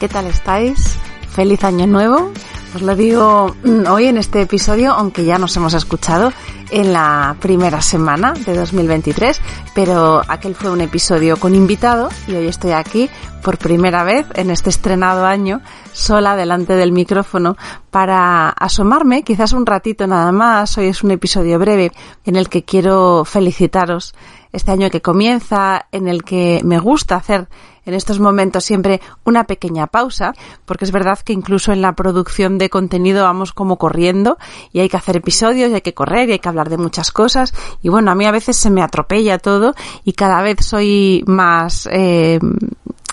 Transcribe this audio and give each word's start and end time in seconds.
¿Qué 0.00 0.08
tal 0.08 0.28
estáis? 0.28 0.96
Feliz 1.28 1.62
año 1.62 1.86
nuevo. 1.86 2.32
Os 2.74 2.80
lo 2.80 2.96
digo 2.96 3.54
hoy 3.90 4.06
en 4.06 4.16
este 4.16 4.40
episodio, 4.40 4.92
aunque 4.92 5.26
ya 5.26 5.36
nos 5.36 5.54
hemos 5.58 5.74
escuchado 5.74 6.32
en 6.70 6.94
la 6.94 7.36
primera 7.38 7.82
semana 7.82 8.32
de 8.32 8.56
2023, 8.56 9.38
pero 9.74 10.22
aquel 10.26 10.54
fue 10.54 10.70
un 10.70 10.80
episodio 10.80 11.36
con 11.36 11.54
invitado 11.54 12.08
y 12.26 12.34
hoy 12.34 12.46
estoy 12.46 12.70
aquí 12.70 13.10
por 13.42 13.58
primera 13.58 14.02
vez 14.02 14.24
en 14.36 14.50
este 14.50 14.70
estrenado 14.70 15.26
año 15.26 15.60
sola 15.92 16.34
delante 16.34 16.76
del 16.76 16.92
micrófono 16.92 17.58
para 17.90 18.48
asomarme 18.48 19.22
quizás 19.22 19.52
un 19.52 19.66
ratito 19.66 20.06
nada 20.06 20.32
más. 20.32 20.78
Hoy 20.78 20.86
es 20.86 21.02
un 21.02 21.10
episodio 21.10 21.58
breve 21.58 21.92
en 22.24 22.36
el 22.36 22.48
que 22.48 22.64
quiero 22.64 23.26
felicitaros 23.26 24.14
este 24.50 24.70
año 24.72 24.88
que 24.88 25.02
comienza, 25.02 25.86
en 25.92 26.08
el 26.08 26.24
que 26.24 26.62
me 26.64 26.78
gusta 26.78 27.16
hacer 27.16 27.48
en 27.84 27.94
estos 27.94 28.20
momentos 28.20 28.64
siempre 28.64 29.00
una 29.24 29.44
pequeña 29.44 29.86
pausa, 29.86 30.34
porque 30.64 30.84
es 30.84 30.92
verdad 30.92 31.18
que 31.18 31.32
incluso 31.32 31.72
en 31.72 31.82
la 31.82 31.94
producción 31.94 32.58
de 32.58 32.70
contenido 32.70 33.24
vamos 33.24 33.52
como 33.52 33.76
corriendo 33.76 34.38
y 34.72 34.80
hay 34.80 34.88
que 34.88 34.96
hacer 34.96 35.16
episodios 35.16 35.70
y 35.70 35.74
hay 35.74 35.80
que 35.80 35.94
correr 35.94 36.28
y 36.28 36.32
hay 36.32 36.38
que 36.38 36.48
hablar 36.48 36.68
de 36.68 36.78
muchas 36.78 37.10
cosas. 37.10 37.54
Y 37.82 37.88
bueno, 37.88 38.10
a 38.10 38.14
mí 38.14 38.26
a 38.26 38.30
veces 38.30 38.56
se 38.56 38.70
me 38.70 38.82
atropella 38.82 39.38
todo 39.38 39.74
y 40.04 40.12
cada 40.12 40.42
vez 40.42 40.58
soy 40.64 41.24
más 41.26 41.88
eh, 41.90 42.38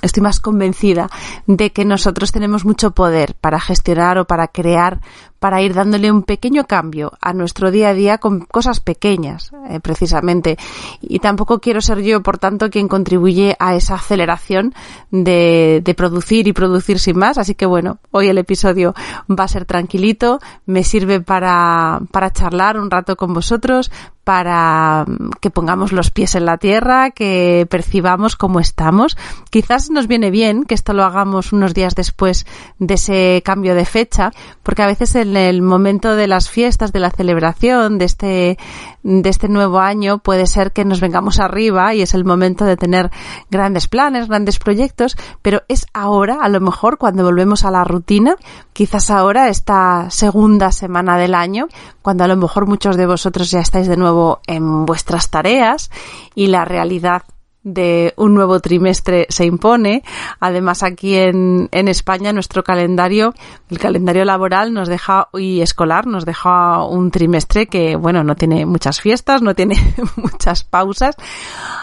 estoy 0.02 0.24
más 0.24 0.40
convencida 0.40 1.10
de 1.46 1.72
que 1.72 1.86
nosotros 1.86 2.32
tenemos 2.32 2.66
mucho 2.66 2.92
poder 2.92 3.36
para 3.36 3.60
gestionar 3.60 4.18
o 4.18 4.26
para 4.26 4.48
crear, 4.48 5.02
para 5.40 5.62
ir 5.62 5.74
dándole 5.74 6.12
un 6.12 6.24
pequeño 6.24 6.66
cambio 6.66 7.14
a 7.22 7.34
nuestro 7.34 7.72
día 7.72 7.90
a 7.90 7.94
día 7.94 8.18
con 8.18 8.42
cosas 8.42 8.80
pequeñas, 8.80 9.52
eh, 9.70 9.80
precisamente. 9.80 10.58
Y 11.02 11.20
tampoco 11.20 11.60
quiero 11.60 11.82
ser 11.82 12.02
yo, 12.02 12.22
por 12.22 12.38
tanto, 12.38 12.70
quien 12.70 12.88
contribuye 12.88 13.56
a 13.60 13.76
esa 13.76 13.96
aceleración 13.96 14.74
de, 15.12 15.82
de 15.84 15.94
producir 15.94 16.48
y 16.48 16.54
producir 16.54 17.00
sin 17.00 17.18
más. 17.18 17.38
Así 17.38 17.56
que 17.56 17.66
bueno, 17.66 18.00
hoy 18.12 18.28
el 18.28 18.38
episodio 18.38 18.94
va 19.30 19.44
a 19.44 19.48
ser 19.48 19.66
tranquilito, 19.66 20.40
me 20.66 20.84
sirve 20.84 21.22
para, 21.22 22.00
para 22.12 22.32
charlar 22.32 22.80
un 22.80 22.90
rato 22.90 23.16
con 23.16 23.34
vosotros, 23.34 23.92
para 24.28 25.06
que 25.40 25.50
pongamos 25.52 25.94
los 25.94 26.12
pies 26.12 26.36
en 26.36 26.44
la 26.44 26.58
tierra, 26.58 27.12
que 27.12 27.66
percibamos 27.70 28.36
cómo 28.36 28.60
estamos. 28.60 29.16
Quizás 29.50 29.90
nos 29.90 30.08
viene 30.08 30.32
bien 30.32 30.66
que 30.66 30.76
esto 30.76 30.92
lo 30.92 31.06
hagamos 31.06 31.54
unos 31.54 31.74
días 31.74 31.96
después 31.96 32.46
de 32.78 32.96
ese 32.96 33.42
cambio 33.46 33.74
de 33.74 33.86
fecha, 33.86 34.32
porque 34.64 34.82
a 34.82 34.88
veces 34.88 35.16
en 35.32 35.38
el 35.38 35.62
momento 35.62 36.16
de 36.16 36.28
las 36.28 36.50
fiestas, 36.50 36.92
de 36.92 37.00
la 37.00 37.12
celebración, 37.12 37.98
de 37.98 38.06
este, 38.06 38.58
de 39.04 39.30
este 39.30 39.50
nuevo 39.50 39.80
año, 39.80 40.20
puede 40.20 40.48
ser 40.48 40.72
que 40.72 40.86
nos 40.86 41.00
vengamos 41.00 41.40
arriba 41.40 41.94
y 41.94 42.02
es 42.02 42.14
el 42.14 42.26
momento 42.26 42.66
de 42.66 42.78
tener 42.78 43.12
grandes 43.50 43.88
planes, 43.88 44.28
grandes 44.28 44.60
proyectos, 44.60 45.18
pero 45.42 45.64
es 45.68 45.86
ahora, 45.94 46.40
a 46.42 46.50
lo 46.50 46.60
mejor, 46.62 46.98
cuando 46.98 47.24
volvemos 47.24 47.66
a 47.66 47.72
la 47.72 47.84
rutina, 47.84 48.36
quizás 48.74 49.10
ahora, 49.10 49.50
esta 49.50 50.10
segunda 50.10 50.72
semana 50.72 51.18
del 51.18 51.36
año, 51.36 51.68
cuando 52.02 52.24
a 52.24 52.28
lo 52.28 52.38
mejor 52.38 52.68
muchos 52.68 52.98
de 52.98 53.06
vosotros 53.06 53.52
ya 53.52 53.60
estáis 53.60 53.88
de 53.88 53.98
nuevo 53.98 54.40
en 54.48 54.86
vuestras 54.86 55.30
tareas 55.30 55.92
y 56.36 56.48
la 56.48 56.66
realidad 56.66 57.24
de 57.68 58.14
un 58.16 58.34
nuevo 58.34 58.60
trimestre 58.62 59.28
se 59.30 59.46
impone. 59.46 60.04
Además, 60.40 60.84
aquí 60.84 61.16
en, 61.16 61.68
en, 61.72 61.88
España, 61.90 62.32
nuestro 62.32 62.64
calendario, 62.64 63.34
el 63.70 63.78
calendario 63.78 64.24
laboral 64.24 64.74
nos 64.74 64.88
deja, 64.88 65.28
y 65.34 65.62
escolar, 65.62 66.08
nos 66.08 66.26
deja 66.26 66.84
un 66.86 67.12
trimestre 67.12 67.68
que, 67.68 67.98
bueno, 67.98 68.24
no 68.24 68.36
tiene 68.36 68.66
muchas 68.66 69.02
fiestas, 69.02 69.42
no 69.42 69.54
tiene 69.54 69.76
muchas 70.16 70.64
pausas. 70.64 71.16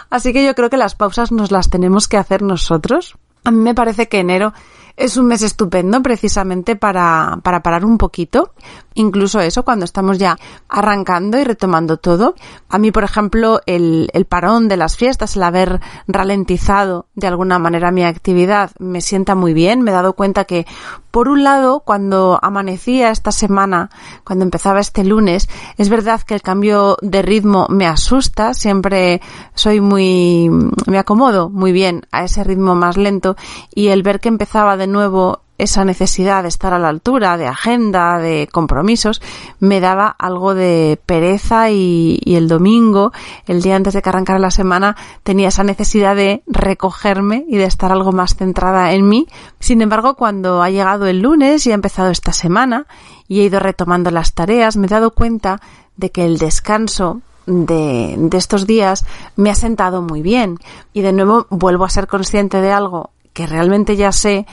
Así 0.09 0.33
que 0.33 0.43
yo 0.43 0.55
creo 0.55 0.71
que 0.71 0.77
las 0.77 0.95
pausas 0.95 1.31
nos 1.31 1.51
las 1.51 1.69
tenemos 1.69 2.07
que 2.07 2.17
hacer 2.17 2.41
nosotros. 2.41 3.15
A 3.43 3.51
mí 3.51 3.59
me 3.59 3.75
parece 3.75 4.07
que 4.07 4.19
enero 4.19 4.53
es 4.97 5.17
un 5.17 5.27
mes 5.27 5.41
estupendo 5.41 6.01
precisamente 6.01 6.75
para, 6.75 7.39
para 7.43 7.61
parar 7.61 7.85
un 7.85 7.97
poquito, 7.97 8.53
incluso 8.93 9.39
eso 9.41 9.63
cuando 9.63 9.85
estamos 9.85 10.17
ya 10.17 10.37
arrancando 10.69 11.37
y 11.37 11.43
retomando 11.43 11.97
todo. 11.97 12.35
A 12.69 12.77
mí, 12.77 12.91
por 12.91 13.03
ejemplo, 13.03 13.59
el, 13.65 14.09
el 14.13 14.25
parón 14.25 14.67
de 14.67 14.77
las 14.77 14.95
fiestas, 14.95 15.35
el 15.35 15.43
haber 15.43 15.81
ralentizado 16.07 17.07
de 17.15 17.27
alguna 17.27 17.59
manera 17.59 17.91
mi 17.91 18.03
actividad, 18.03 18.71
me 18.79 19.01
sienta 19.01 19.35
muy 19.35 19.53
bien. 19.53 19.81
Me 19.81 19.91
he 19.91 19.93
dado 19.93 20.13
cuenta 20.13 20.45
que, 20.45 20.65
por 21.11 21.27
un 21.27 21.43
lado, 21.43 21.81
cuando 21.81 22.39
amanecía 22.41 23.11
esta 23.11 23.31
semana, 23.31 23.89
cuando 24.23 24.43
empezaba 24.43 24.79
este 24.79 25.03
lunes, 25.03 25.49
es 25.77 25.89
verdad 25.89 26.21
que 26.21 26.33
el 26.35 26.41
cambio 26.41 26.97
de 27.01 27.21
ritmo 27.21 27.67
me 27.69 27.87
asusta. 27.87 28.53
Siempre 28.53 29.21
soy 29.53 29.81
muy, 29.81 30.49
me 30.87 30.97
acomodo 30.97 31.49
muy 31.49 31.71
bien 31.73 32.05
a 32.11 32.23
ese 32.23 32.43
ritmo 32.43 32.75
más 32.75 32.97
lento 32.97 33.35
y 33.73 33.87
el 33.87 34.03
ver 34.03 34.19
que 34.19 34.29
empezaba 34.29 34.77
de 34.77 34.84
de 34.85 34.91
nuevo 34.91 35.39
esa 35.57 35.83
necesidad 35.83 36.43
de 36.43 36.49
estar 36.49 36.73
a 36.73 36.79
la 36.79 36.89
altura, 36.89 37.37
de 37.37 37.47
agenda, 37.47 38.19
de 38.19 38.47
compromisos, 38.51 39.19
me 39.59 39.79
daba 39.79 40.07
algo 40.07 40.53
de 40.53 40.99
pereza 41.05 41.71
y, 41.71 42.21
el 42.25 42.47
domingo, 42.47 43.11
el 43.47 43.63
día 43.63 43.77
antes 43.77 43.93
de 43.93 44.01
que 44.03 44.09
arrancara 44.09 44.37
la 44.37 44.51
semana, 44.51 44.95
tenía 45.23 45.47
esa 45.47 45.63
necesidad 45.63 46.15
de 46.15 46.43
recogerme 46.45 47.45
y 47.47 47.57
de 47.57 47.63
estar 47.63 47.91
algo 47.91 48.11
más 48.11 48.35
centrada 48.35 48.91
en 48.93 49.07
mí. 49.07 49.27
Sin 49.59 49.81
embargo, 49.81 50.15
cuando 50.15 50.61
ha 50.61 50.69
llegado 50.69 51.07
el 51.07 51.21
lunes 51.21 51.65
y 51.65 51.71
ha 51.71 51.75
empezado 51.75 52.11
esta 52.11 52.33
semana 52.33 52.85
y 53.27 53.39
he 53.39 53.45
ido 53.45 53.59
retomando 53.59 54.11
las 54.11 54.33
tareas, 54.33 54.77
me 54.77 54.85
he 54.85 54.89
dado 54.89 55.11
cuenta 55.11 55.61
de 55.95 56.11
que 56.11 56.25
el 56.25 56.37
descanso 56.37 57.21
de, 57.47 58.15
de 58.17 58.37
estos 58.37 58.67
días 58.67 59.05
me 59.35 59.49
ha 59.49 59.55
sentado 59.55 60.01
muy 60.03 60.21
bien 60.21 60.59
y 60.93 61.01
de 61.01 61.13
nuevo 61.13 61.47
vuelvo 61.49 61.85
a 61.85 61.89
ser 61.89 62.07
consciente 62.07 62.59
de 62.59 62.71
algo 62.71 63.11
que 63.35 63.45
realmente 63.45 63.97
ya 63.97 64.13
sé, 64.13 64.47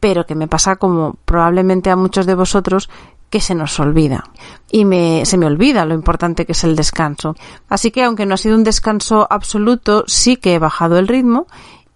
pero 0.00 0.26
que 0.26 0.34
me 0.34 0.48
pasa 0.48 0.76
como 0.76 1.14
probablemente 1.24 1.90
a 1.90 1.96
muchos 1.96 2.26
de 2.26 2.34
vosotros 2.34 2.88
que 3.28 3.40
se 3.40 3.54
nos 3.54 3.78
olvida. 3.78 4.24
Y 4.70 4.84
me, 4.84 5.24
se 5.24 5.38
me 5.38 5.46
olvida 5.46 5.84
lo 5.84 5.94
importante 5.94 6.44
que 6.44 6.52
es 6.52 6.64
el 6.64 6.74
descanso. 6.74 7.36
Así 7.68 7.92
que 7.92 8.02
aunque 8.02 8.26
no 8.26 8.34
ha 8.34 8.38
sido 8.38 8.56
un 8.56 8.64
descanso 8.64 9.26
absoluto, 9.30 10.04
sí 10.08 10.36
que 10.36 10.54
he 10.54 10.58
bajado 10.58 10.98
el 10.98 11.06
ritmo 11.06 11.46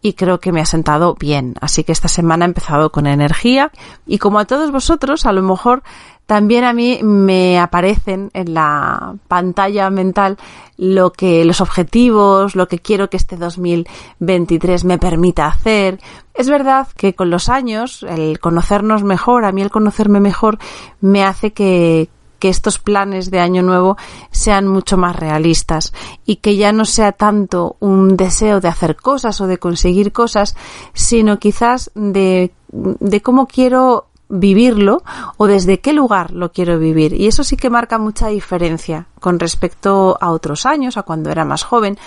y 0.00 0.12
creo 0.12 0.38
que 0.38 0.52
me 0.52 0.60
ha 0.60 0.66
sentado 0.66 1.16
bien. 1.18 1.54
Así 1.60 1.82
que 1.82 1.90
esta 1.90 2.08
semana 2.08 2.44
he 2.44 2.48
empezado 2.48 2.92
con 2.92 3.06
energía 3.06 3.72
y 4.06 4.18
como 4.18 4.38
a 4.38 4.44
todos 4.44 4.70
vosotros, 4.70 5.26
a 5.26 5.32
lo 5.32 5.42
mejor 5.42 5.82
también 6.26 6.64
a 6.64 6.72
mí 6.72 7.00
me 7.02 7.58
aparecen 7.58 8.30
en 8.32 8.54
la 8.54 9.14
pantalla 9.28 9.90
mental 9.90 10.38
lo 10.78 11.12
que 11.12 11.44
los 11.44 11.60
objetivos, 11.60 12.56
lo 12.56 12.66
que 12.66 12.78
quiero 12.78 13.10
que 13.10 13.18
este 13.18 13.36
2023 13.36 14.84
me 14.84 14.98
permita 14.98 15.46
hacer. 15.46 16.00
Es 16.32 16.48
verdad 16.48 16.88
que 16.96 17.14
con 17.14 17.30
los 17.30 17.48
años, 17.48 18.04
el 18.08 18.40
conocernos 18.40 19.04
mejor, 19.04 19.44
a 19.44 19.52
mí 19.52 19.60
el 19.60 19.70
conocerme 19.70 20.18
mejor 20.18 20.58
me 21.00 21.22
hace 21.22 21.52
que, 21.52 22.08
que 22.38 22.48
estos 22.48 22.78
planes 22.78 23.30
de 23.30 23.40
año 23.40 23.62
nuevo 23.62 23.96
sean 24.30 24.66
mucho 24.66 24.96
más 24.96 25.16
realistas 25.16 25.92
y 26.24 26.36
que 26.36 26.56
ya 26.56 26.72
no 26.72 26.86
sea 26.86 27.12
tanto 27.12 27.76
un 27.80 28.16
deseo 28.16 28.60
de 28.60 28.68
hacer 28.68 28.96
cosas 28.96 29.40
o 29.42 29.46
de 29.46 29.58
conseguir 29.58 30.12
cosas, 30.12 30.56
sino 30.94 31.38
quizás 31.38 31.90
de, 31.94 32.52
de 32.72 33.20
cómo 33.20 33.46
quiero 33.46 34.06
vivirlo 34.34 35.02
o 35.36 35.46
desde 35.46 35.80
qué 35.80 35.92
lugar 35.92 36.32
lo 36.32 36.52
quiero 36.52 36.78
vivir. 36.78 37.12
Y 37.14 37.26
eso 37.26 37.44
sí 37.44 37.56
que 37.56 37.70
marca 37.70 37.98
mucha 37.98 38.28
diferencia 38.28 39.06
con 39.20 39.38
respecto 39.38 40.18
a 40.20 40.30
otros 40.30 40.66
años, 40.66 40.96
a 40.96 41.02
cuando 41.02 41.30
era 41.30 41.44
más 41.44 41.62
joven. 41.62 41.98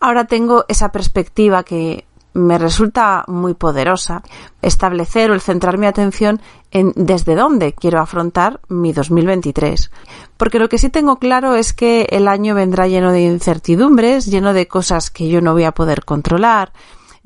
Ahora 0.00 0.26
tengo 0.26 0.64
esa 0.68 0.90
perspectiva 0.90 1.62
que 1.62 2.04
me 2.34 2.58
resulta 2.58 3.24
muy 3.26 3.54
poderosa 3.54 4.22
establecer 4.62 5.30
o 5.30 5.34
el 5.34 5.40
centrar 5.40 5.78
mi 5.78 5.86
atención 5.86 6.40
en 6.70 6.92
desde 6.94 7.34
dónde 7.34 7.72
quiero 7.72 8.00
afrontar 8.00 8.60
mi 8.68 8.92
2023. 8.92 9.90
Porque 10.36 10.58
lo 10.58 10.68
que 10.68 10.78
sí 10.78 10.88
tengo 10.88 11.16
claro 11.16 11.54
es 11.54 11.72
que 11.72 12.06
el 12.10 12.28
año 12.28 12.54
vendrá 12.54 12.86
lleno 12.86 13.12
de 13.12 13.22
incertidumbres, 13.22 14.26
lleno 14.26 14.52
de 14.52 14.68
cosas 14.68 15.10
que 15.10 15.28
yo 15.28 15.40
no 15.40 15.52
voy 15.52 15.64
a 15.64 15.72
poder 15.72 16.04
controlar, 16.04 16.72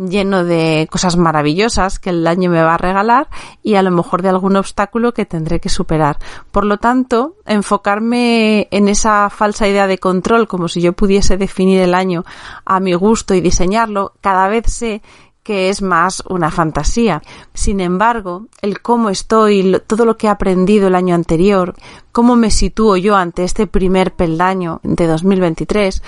lleno 0.08 0.44
de 0.44 0.88
cosas 0.90 1.16
maravillosas 1.16 1.98
que 1.98 2.10
el 2.10 2.26
año 2.26 2.50
me 2.50 2.62
va 2.62 2.74
a 2.74 2.78
regalar 2.78 3.28
y 3.62 3.74
a 3.74 3.82
lo 3.82 3.90
mejor 3.90 4.22
de 4.22 4.28
algún 4.28 4.56
obstáculo 4.56 5.12
que 5.12 5.26
tendré 5.26 5.60
que 5.60 5.68
superar. 5.68 6.18
Por 6.50 6.64
lo 6.64 6.78
tanto, 6.78 7.36
enfocarme 7.46 8.68
en 8.70 8.88
esa 8.88 9.30
falsa 9.30 9.68
idea 9.68 9.86
de 9.86 9.98
control 9.98 10.48
como 10.48 10.68
si 10.68 10.80
yo 10.80 10.92
pudiese 10.92 11.36
definir 11.36 11.80
el 11.80 11.94
año 11.94 12.24
a 12.64 12.80
mi 12.80 12.94
gusto 12.94 13.34
y 13.34 13.40
diseñarlo, 13.40 14.12
cada 14.20 14.48
vez 14.48 14.72
sé 14.72 15.02
que 15.42 15.68
es 15.68 15.82
más 15.82 16.22
una 16.28 16.50
fantasía. 16.50 17.22
Sin 17.52 17.80
embargo, 17.80 18.46
el 18.60 18.80
cómo 18.80 19.10
estoy, 19.10 19.80
todo 19.86 20.04
lo 20.04 20.16
que 20.16 20.28
he 20.28 20.30
aprendido 20.30 20.88
el 20.88 20.94
año 20.94 21.14
anterior, 21.14 21.74
cómo 22.12 22.36
me 22.36 22.50
sitúo 22.50 22.96
yo 22.96 23.16
ante 23.16 23.44
este 23.44 23.66
primer 23.66 24.14
peldaño 24.14 24.80
de 24.82 25.06
2023, 25.06 26.02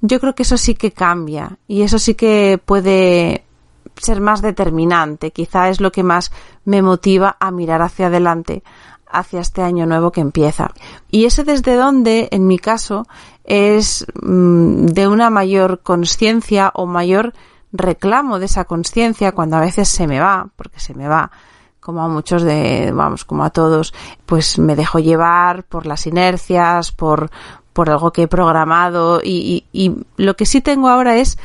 yo 0.00 0.20
creo 0.20 0.34
que 0.34 0.42
eso 0.42 0.56
sí 0.56 0.74
que 0.74 0.92
cambia 0.92 1.58
y 1.66 1.82
eso 1.82 1.98
sí 1.98 2.14
que 2.14 2.60
puede 2.64 3.44
ser 3.96 4.20
más 4.20 4.42
determinante. 4.42 5.30
Quizá 5.30 5.68
es 5.68 5.80
lo 5.80 5.92
que 5.92 6.02
más 6.02 6.32
me 6.64 6.82
motiva 6.82 7.36
a 7.40 7.50
mirar 7.50 7.82
hacia 7.82 8.06
adelante, 8.06 8.62
hacia 9.08 9.40
este 9.40 9.62
año 9.62 9.86
nuevo 9.86 10.12
que 10.12 10.20
empieza. 10.20 10.70
Y 11.10 11.24
ese 11.24 11.44
desde 11.44 11.76
dónde, 11.76 12.28
en 12.30 12.46
mi 12.46 12.58
caso, 12.58 13.06
es 13.44 14.06
mm, 14.22 14.86
de 14.86 15.08
una 15.08 15.30
mayor 15.30 15.80
conciencia 15.82 16.72
o 16.74 16.86
mayor 16.86 17.32
reclamo 17.72 18.38
de 18.38 18.46
esa 18.46 18.64
conciencia 18.64 19.32
cuando 19.32 19.56
a 19.56 19.60
veces 19.60 19.88
se 19.88 20.06
me 20.06 20.20
va, 20.20 20.48
porque 20.56 20.80
se 20.80 20.94
me 20.94 21.08
va, 21.08 21.30
como 21.80 22.02
a 22.02 22.08
muchos 22.08 22.42
de, 22.42 22.92
vamos, 22.92 23.24
como 23.24 23.44
a 23.44 23.50
todos, 23.50 23.94
pues 24.24 24.58
me 24.58 24.76
dejo 24.76 24.98
llevar 24.98 25.64
por 25.64 25.86
las 25.86 26.06
inercias, 26.06 26.90
por, 26.92 27.30
por 27.76 27.90
algo 27.90 28.10
que 28.10 28.22
he 28.22 28.26
programado 28.26 29.20
y, 29.22 29.66
lo 30.16 30.34
que 30.34 30.46
sí 30.46 30.62
tengo 30.62 30.88
ahora 30.88 31.16
es 31.16 31.36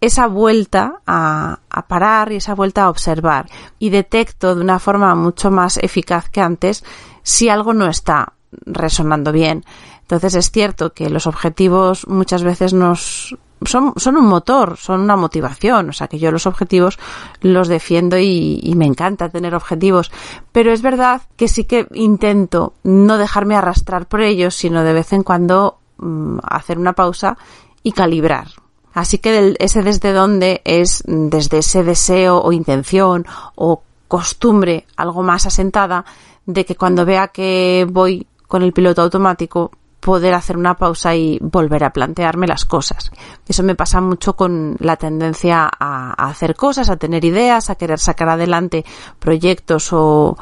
esa 0.00 0.28
vuelta 0.28 1.00
a, 1.04 1.58
parar 1.88 2.30
y 2.30 2.36
esa 2.36 2.54
vuelta 2.54 2.84
a 2.84 2.90
observar 2.90 3.50
y 3.80 3.90
detecto 3.90 4.54
de 4.54 4.60
una 4.60 4.78
forma 4.78 5.16
mucho 5.16 5.50
más 5.50 5.78
eficaz 5.78 6.28
que 6.30 6.40
antes 6.40 6.84
si 7.24 7.48
algo 7.48 7.74
no 7.74 7.88
está 7.88 8.34
resonando 8.66 9.32
bien. 9.32 9.64
Entonces 10.02 10.36
es 10.36 10.52
cierto 10.52 10.92
que 10.92 11.10
los 11.10 11.26
objetivos 11.26 12.06
muchas 12.06 12.44
veces 12.44 12.72
nos 12.72 13.36
son, 13.66 13.92
son 13.96 14.16
un 14.16 14.26
motor, 14.26 14.76
son 14.76 15.00
una 15.00 15.16
motivación. 15.16 15.90
O 15.90 15.92
sea 15.92 16.06
que 16.06 16.20
yo 16.20 16.30
los 16.30 16.46
objetivos 16.46 17.00
los 17.40 17.66
defiendo 17.66 18.16
y 18.16 18.72
me 18.76 18.86
encanta 18.86 19.28
tener 19.28 19.56
objetivos. 19.56 20.12
Pero 20.52 20.72
es 20.72 20.82
verdad 20.82 21.22
que 21.36 21.48
sí 21.48 21.64
que 21.64 21.88
intento 21.94 22.74
no 22.84 23.18
dejarme 23.18 23.56
arrastrar 23.56 24.06
por 24.06 24.20
ellos, 24.20 24.54
sino 24.54 24.84
de 24.84 24.92
vez 24.92 25.12
en 25.12 25.24
cuando 25.24 25.79
Mm, 26.00 26.38
hacer 26.42 26.78
una 26.78 26.94
pausa 26.94 27.36
y 27.82 27.92
calibrar. 27.92 28.48
Así 28.94 29.18
que 29.18 29.54
ese 29.58 29.82
desde 29.82 30.12
dónde 30.12 30.62
es 30.64 31.04
desde 31.06 31.58
ese 31.58 31.84
deseo 31.84 32.40
o 32.40 32.52
intención 32.52 33.26
o 33.54 33.82
costumbre 34.08 34.86
algo 34.96 35.22
más 35.22 35.46
asentada 35.46 36.06
de 36.46 36.64
que 36.64 36.74
cuando 36.74 37.04
vea 37.04 37.28
que 37.28 37.86
voy 37.88 38.26
con 38.48 38.62
el 38.62 38.72
piloto 38.72 39.02
automático 39.02 39.70
poder 40.00 40.32
hacer 40.32 40.56
una 40.56 40.74
pausa 40.74 41.14
y 41.14 41.38
volver 41.42 41.84
a 41.84 41.92
plantearme 41.92 42.46
las 42.46 42.64
cosas. 42.64 43.12
Eso 43.46 43.62
me 43.62 43.74
pasa 43.74 44.00
mucho 44.00 44.34
con 44.34 44.76
la 44.80 44.96
tendencia 44.96 45.70
a, 45.70 46.14
hacer 46.28 46.56
cosas, 46.56 46.88
a 46.88 46.96
tener 46.96 47.26
ideas, 47.26 47.68
a 47.68 47.74
querer 47.74 47.98
sacar 47.98 48.30
adelante 48.30 48.86
proyectos 49.18 49.92
o 49.92 50.34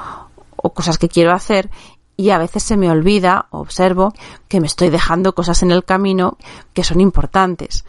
cosas 0.72 0.98
que 0.98 1.08
quiero 1.08 1.32
hacer 1.32 1.68
y 2.18 2.30
a 2.30 2.38
veces 2.38 2.64
se 2.64 2.76
me 2.76 2.90
olvida, 2.90 3.46
observo, 3.50 4.12
que 4.48 4.60
me 4.60 4.66
estoy 4.66 4.90
dejando 4.90 5.36
cosas 5.36 5.62
en 5.62 5.70
el 5.70 5.84
camino 5.84 6.36
que 6.74 6.82
son 6.82 7.00
importantes. 7.00 7.84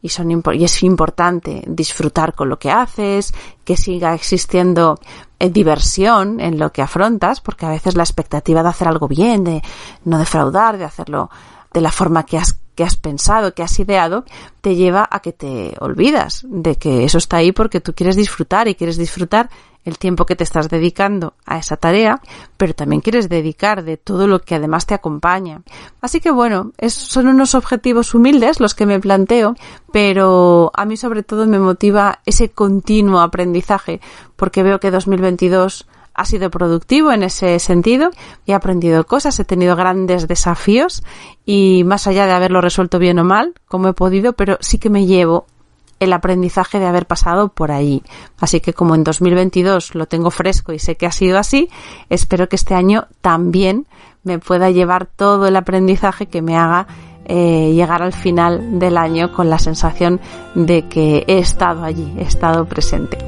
Y, 0.00 0.08
son 0.08 0.30
y 0.54 0.64
es 0.64 0.82
importante 0.82 1.62
disfrutar 1.66 2.34
con 2.34 2.48
lo 2.48 2.58
que 2.58 2.70
haces, 2.70 3.34
que 3.62 3.76
siga 3.76 4.14
existiendo 4.14 4.98
eh, 5.38 5.50
diversión 5.50 6.40
en 6.40 6.58
lo 6.58 6.72
que 6.72 6.80
afrontas, 6.80 7.42
porque 7.42 7.66
a 7.66 7.70
veces 7.70 7.94
la 7.94 8.04
expectativa 8.04 8.62
de 8.62 8.70
hacer 8.70 8.88
algo 8.88 9.06
bien, 9.06 9.44
de 9.44 9.62
no 10.04 10.18
defraudar, 10.18 10.78
de 10.78 10.84
hacerlo 10.84 11.28
de 11.74 11.80
la 11.80 11.90
forma 11.90 12.24
que 12.24 12.38
has, 12.38 12.58
que 12.74 12.84
has 12.84 12.96
pensado, 12.96 13.52
que 13.52 13.62
has 13.62 13.78
ideado, 13.78 14.24
te 14.60 14.76
lleva 14.76 15.06
a 15.10 15.20
que 15.20 15.32
te 15.32 15.74
olvidas 15.80 16.46
de 16.48 16.76
que 16.76 17.04
eso 17.04 17.18
está 17.18 17.38
ahí 17.38 17.52
porque 17.52 17.80
tú 17.80 17.94
quieres 17.94 18.16
disfrutar 18.16 18.68
y 18.68 18.76
quieres 18.76 18.96
disfrutar 18.96 19.50
el 19.84 19.98
tiempo 19.98 20.24
que 20.24 20.36
te 20.36 20.44
estás 20.44 20.70
dedicando 20.70 21.34
a 21.44 21.58
esa 21.58 21.76
tarea, 21.76 22.22
pero 22.56 22.74
también 22.74 23.02
quieres 23.02 23.28
dedicar 23.28 23.84
de 23.84 23.98
todo 23.98 24.26
lo 24.26 24.40
que 24.40 24.54
además 24.54 24.86
te 24.86 24.94
acompaña. 24.94 25.62
Así 26.00 26.20
que 26.20 26.30
bueno, 26.30 26.72
son 26.88 27.26
unos 27.26 27.54
objetivos 27.54 28.14
humildes 28.14 28.60
los 28.60 28.74
que 28.74 28.86
me 28.86 29.00
planteo, 29.00 29.56
pero 29.92 30.70
a 30.74 30.86
mí 30.86 30.96
sobre 30.96 31.22
todo 31.22 31.46
me 31.46 31.58
motiva 31.58 32.20
ese 32.24 32.50
continuo 32.50 33.20
aprendizaje, 33.20 34.00
porque 34.36 34.62
veo 34.62 34.80
que 34.80 34.90
2022 34.90 35.86
ha 36.14 36.24
sido 36.24 36.50
productivo 36.50 37.12
en 37.12 37.22
ese 37.22 37.58
sentido, 37.58 38.10
he 38.46 38.54
aprendido 38.54 39.04
cosas, 39.04 39.38
he 39.40 39.44
tenido 39.44 39.76
grandes 39.76 40.28
desafíos 40.28 41.02
y 41.44 41.82
más 41.84 42.06
allá 42.06 42.26
de 42.26 42.32
haberlo 42.32 42.60
resuelto 42.60 42.98
bien 42.98 43.18
o 43.18 43.24
mal, 43.24 43.54
como 43.66 43.88
he 43.88 43.92
podido, 43.92 44.32
pero 44.34 44.56
sí 44.60 44.78
que 44.78 44.90
me 44.90 45.06
llevo 45.06 45.46
el 46.00 46.12
aprendizaje 46.12 46.78
de 46.78 46.86
haber 46.86 47.06
pasado 47.06 47.48
por 47.48 47.70
allí. 47.70 48.02
Así 48.38 48.60
que 48.60 48.72
como 48.72 48.94
en 48.94 49.04
2022 49.04 49.94
lo 49.94 50.06
tengo 50.06 50.30
fresco 50.30 50.72
y 50.72 50.78
sé 50.78 50.96
que 50.96 51.06
ha 51.06 51.12
sido 51.12 51.38
así, 51.38 51.68
espero 52.08 52.48
que 52.48 52.56
este 52.56 52.74
año 52.74 53.06
también 53.20 53.86
me 54.22 54.38
pueda 54.38 54.70
llevar 54.70 55.06
todo 55.06 55.46
el 55.46 55.56
aprendizaje 55.56 56.26
que 56.26 56.42
me 56.42 56.56
haga 56.56 56.86
eh, 57.26 57.72
llegar 57.74 58.02
al 58.02 58.12
final 58.12 58.78
del 58.78 58.98
año 58.98 59.32
con 59.32 59.48
la 59.48 59.58
sensación 59.58 60.20
de 60.54 60.88
que 60.88 61.24
he 61.26 61.38
estado 61.38 61.84
allí, 61.84 62.14
he 62.18 62.22
estado 62.22 62.66
presente. 62.66 63.18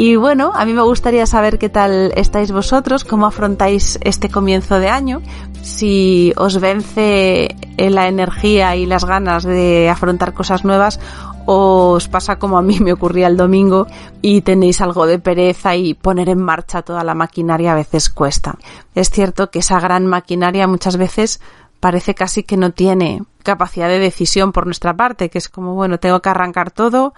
Y 0.00 0.14
bueno, 0.14 0.52
a 0.54 0.64
mí 0.64 0.74
me 0.74 0.82
gustaría 0.82 1.26
saber 1.26 1.58
qué 1.58 1.68
tal 1.68 2.12
estáis 2.14 2.52
vosotros, 2.52 3.02
cómo 3.02 3.26
afrontáis 3.26 3.98
este 4.02 4.28
comienzo 4.28 4.78
de 4.78 4.88
año, 4.88 5.22
si 5.62 6.32
os 6.36 6.60
vence 6.60 7.56
la 7.76 8.06
energía 8.06 8.76
y 8.76 8.86
las 8.86 9.04
ganas 9.04 9.42
de 9.42 9.88
afrontar 9.90 10.34
cosas 10.34 10.64
nuevas 10.64 11.00
o 11.46 11.94
os 11.94 12.06
pasa 12.06 12.38
como 12.38 12.58
a 12.58 12.62
mí 12.62 12.78
me 12.78 12.92
ocurría 12.92 13.26
el 13.26 13.36
domingo 13.36 13.88
y 14.22 14.42
tenéis 14.42 14.80
algo 14.80 15.04
de 15.04 15.18
pereza 15.18 15.74
y 15.74 15.94
poner 15.94 16.28
en 16.28 16.42
marcha 16.42 16.82
toda 16.82 17.02
la 17.02 17.14
maquinaria 17.16 17.72
a 17.72 17.74
veces 17.74 18.08
cuesta. 18.08 18.56
Es 18.94 19.10
cierto 19.10 19.50
que 19.50 19.58
esa 19.58 19.80
gran 19.80 20.06
maquinaria 20.06 20.68
muchas 20.68 20.96
veces 20.96 21.40
parece 21.80 22.14
casi 22.14 22.44
que 22.44 22.56
no 22.56 22.70
tiene 22.70 23.24
capacidad 23.42 23.88
de 23.88 23.98
decisión 23.98 24.52
por 24.52 24.66
nuestra 24.66 24.94
parte, 24.94 25.28
que 25.28 25.38
es 25.38 25.48
como, 25.48 25.74
bueno, 25.74 25.98
tengo 25.98 26.20
que 26.20 26.28
arrancar 26.28 26.70
todo, 26.70 27.14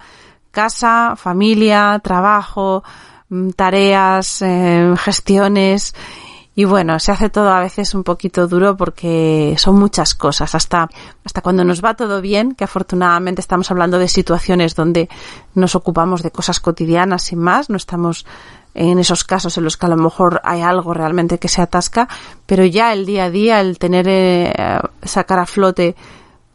casa, 0.50 1.14
familia, 1.16 2.00
trabajo, 2.02 2.82
mm, 3.28 3.50
tareas, 3.50 4.42
eh, 4.42 4.94
gestiones 4.98 5.94
y 6.60 6.64
bueno, 6.64 6.98
se 6.98 7.12
hace 7.12 7.30
todo 7.30 7.48
a 7.50 7.60
veces 7.60 7.94
un 7.94 8.02
poquito 8.02 8.46
duro 8.48 8.76
porque 8.76 9.54
son 9.56 9.76
muchas 9.76 10.14
cosas. 10.14 10.54
Hasta, 10.54 10.90
hasta 11.24 11.40
cuando 11.40 11.64
nos 11.64 11.82
va 11.82 11.94
todo 11.94 12.20
bien, 12.20 12.54
que 12.54 12.64
afortunadamente 12.64 13.40
estamos 13.40 13.70
hablando 13.70 13.98
de 13.98 14.08
situaciones 14.08 14.74
donde 14.74 15.08
nos 15.54 15.74
ocupamos 15.74 16.22
de 16.22 16.30
cosas 16.30 16.60
cotidianas 16.60 17.22
sin 17.22 17.38
más, 17.38 17.70
no 17.70 17.76
estamos 17.76 18.26
en 18.74 18.98
esos 18.98 19.24
casos 19.24 19.56
en 19.58 19.64
los 19.64 19.76
que 19.76 19.86
a 19.86 19.88
lo 19.88 19.96
mejor 19.96 20.40
hay 20.44 20.60
algo 20.60 20.92
realmente 20.92 21.38
que 21.38 21.48
se 21.48 21.62
atasca, 21.62 22.08
pero 22.46 22.64
ya 22.64 22.92
el 22.92 23.06
día 23.06 23.24
a 23.24 23.30
día, 23.30 23.60
el 23.60 23.78
tener, 23.78 24.06
eh, 24.08 24.52
sacar 25.02 25.38
a 25.38 25.46
flote 25.46 25.96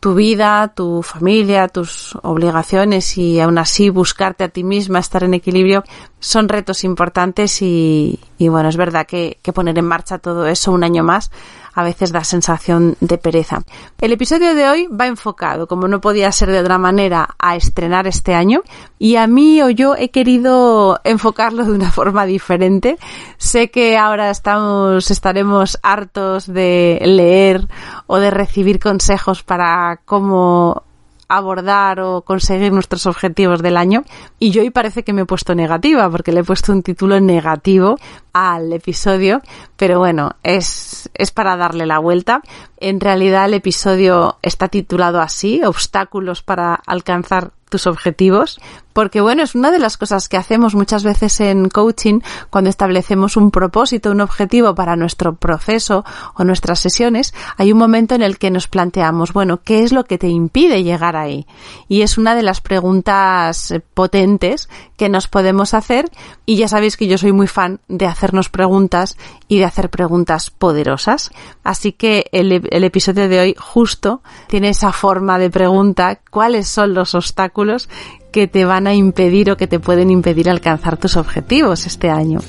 tu 0.06 0.14
vida, 0.14 0.68
tu 0.68 1.02
familia, 1.02 1.68
tus 1.68 2.16
obligaciones 2.22 3.18
y 3.18 3.40
aún 3.40 3.58
así 3.58 3.90
buscarte 3.90 4.44
a 4.44 4.50
ti 4.50 4.64
misma, 4.64 5.00
estar 5.00 5.24
en 5.24 5.34
equilibrio, 5.34 5.84
son 6.20 6.48
retos 6.48 6.84
importantes 6.84 7.64
y, 7.64 8.20
y 8.38 8.48
bueno, 8.50 8.70
es 8.70 8.78
verdad 8.78 9.06
que, 9.06 9.40
que 9.42 9.54
poner 9.54 9.78
en 9.78 9.86
marcha 9.86 10.18
todo 10.18 10.48
eso 10.48 10.72
un 10.72 10.84
año 10.84 11.04
más 11.04 11.32
a 11.76 11.84
veces 11.84 12.12
da 12.12 12.24
sensación 12.24 12.96
de 13.02 13.18
pereza. 13.18 13.62
El 14.00 14.14
episodio 14.14 14.56
de 14.56 14.68
hoy 14.68 14.88
va 14.88 15.08
enfocado, 15.08 15.68
como 15.68 15.88
no 15.88 16.00
podía 16.00 16.32
ser 16.32 16.50
de 16.50 16.60
otra 16.60 16.78
manera, 16.78 17.36
a 17.38 17.56
estrenar 17.58 18.08
este 18.08 18.34
año 18.34 18.62
y 18.98 19.18
a 19.18 19.28
mí 19.28 19.62
o 19.62 19.70
yo 19.70 19.96
he 19.96 20.10
querido 20.10 21.00
enfocarlo 21.04 21.66
de 21.66 21.74
una 21.74 21.92
forma 22.00 22.26
diferente. 22.26 22.98
Sé 23.38 23.70
que 23.70 23.98
ahora 23.98 24.30
estamos, 24.30 25.12
estaremos 25.12 25.78
hartos 25.84 26.48
de 26.48 27.02
leer 27.04 27.68
o 28.08 28.18
de 28.18 28.32
recibir 28.32 28.80
consejos 28.80 29.44
para 29.44 30.00
cómo 30.06 30.84
abordar 31.28 32.00
o 32.00 32.22
conseguir 32.22 32.72
nuestros 32.72 33.06
objetivos 33.06 33.62
del 33.62 33.78
año. 33.78 34.04
Y 34.40 34.52
yo 34.52 34.62
hoy 34.62 34.70
parece 34.70 35.04
que 35.04 35.14
me 35.14 35.22
he 35.22 35.26
puesto 35.26 35.56
negativa, 35.56 36.10
porque 36.10 36.32
le 36.32 36.42
he 36.42 36.44
puesto 36.44 36.72
un 36.72 36.84
título 36.84 37.20
negativo 37.20 37.98
al 38.34 38.74
episodio, 38.74 39.42
pero 39.78 40.00
bueno, 40.00 40.36
es, 40.44 41.10
es 41.14 41.32
para 41.32 41.56
darle 41.58 41.86
la 41.86 42.00
vuelta. 42.00 42.42
En 42.78 43.00
realidad 43.00 43.46
el 43.46 43.56
episodio 43.56 44.38
está 44.42 44.68
titulado 44.68 45.22
así, 45.22 45.64
obstáculos 45.64 46.42
para 46.42 46.76
alcanzar 46.76 47.52
tus 47.70 47.88
objetivos, 47.88 48.60
porque 48.96 49.20
bueno, 49.20 49.44
es 49.44 49.56
una 49.56 49.72
de 49.72 49.80
las 49.80 49.98
cosas 49.98 50.30
que 50.30 50.38
hacemos 50.38 50.74
muchas 50.74 51.04
veces 51.04 51.42
en 51.42 51.68
coaching 51.68 52.22
cuando 52.50 52.70
establecemos 52.70 53.36
un 53.36 53.52
propósito, 53.52 54.10
un 54.10 54.22
objetivo 54.22 54.74
para 54.74 54.96
nuestro 54.96 55.36
proceso 55.36 56.06
o 56.34 56.46
nuestras 56.46 56.80
sesiones, 56.80 57.34
hay 57.58 57.74
un 57.74 57.78
momento 57.78 58.16
en 58.16 58.22
el 58.22 58.38
que 58.38 58.52
nos 58.52 58.70
planteamos, 58.70 59.34
bueno, 59.34 59.60
¿qué 59.62 59.84
es 59.84 59.92
lo 59.92 60.06
que 60.06 60.18
te 60.18 60.30
impide 60.30 60.82
llegar 60.82 61.18
ahí? 61.18 61.46
Y 61.90 62.04
es 62.04 62.18
una 62.18 62.36
de 62.36 62.44
las 62.44 62.62
preguntas 62.62 63.74
potentes 63.94 64.70
que 64.96 65.10
nos 65.10 65.28
podemos 65.28 65.74
hacer 65.74 66.10
y 66.46 66.56
ya 66.56 66.70
sabéis 66.70 66.96
que 66.96 67.08
yo 67.08 67.18
soy 67.18 67.34
muy 67.34 67.48
fan 67.48 67.82
de 67.90 68.06
hacernos 68.06 68.48
preguntas 68.48 69.18
y 69.50 69.60
de 69.60 69.66
hacer 69.66 69.90
preguntas 69.90 70.52
poderosas. 70.52 71.32
Así 71.66 71.92
que 71.92 72.30
el, 72.32 72.66
el 72.72 72.84
episodio 72.86 73.28
de 73.28 73.40
hoy 73.42 73.56
justo 73.60 74.22
tiene 74.48 74.70
esa 74.70 74.94
forma 74.94 75.38
de 75.38 75.50
pregunta, 75.50 76.22
¿cuáles 76.32 76.70
son 76.70 76.94
los 76.94 77.14
obstáculos 77.14 77.90
que 78.36 78.50
te 78.50 78.66
van 78.66 78.86
a 78.86 78.94
impedir 78.94 79.50
o 79.50 79.56
que 79.56 79.66
te 79.66 79.80
pueden 79.80 80.12
impedir 80.12 80.50
alcanzar 80.50 80.98
tus 80.98 81.16
objetivos 81.16 81.86
este 81.86 82.10
año? 82.10 82.40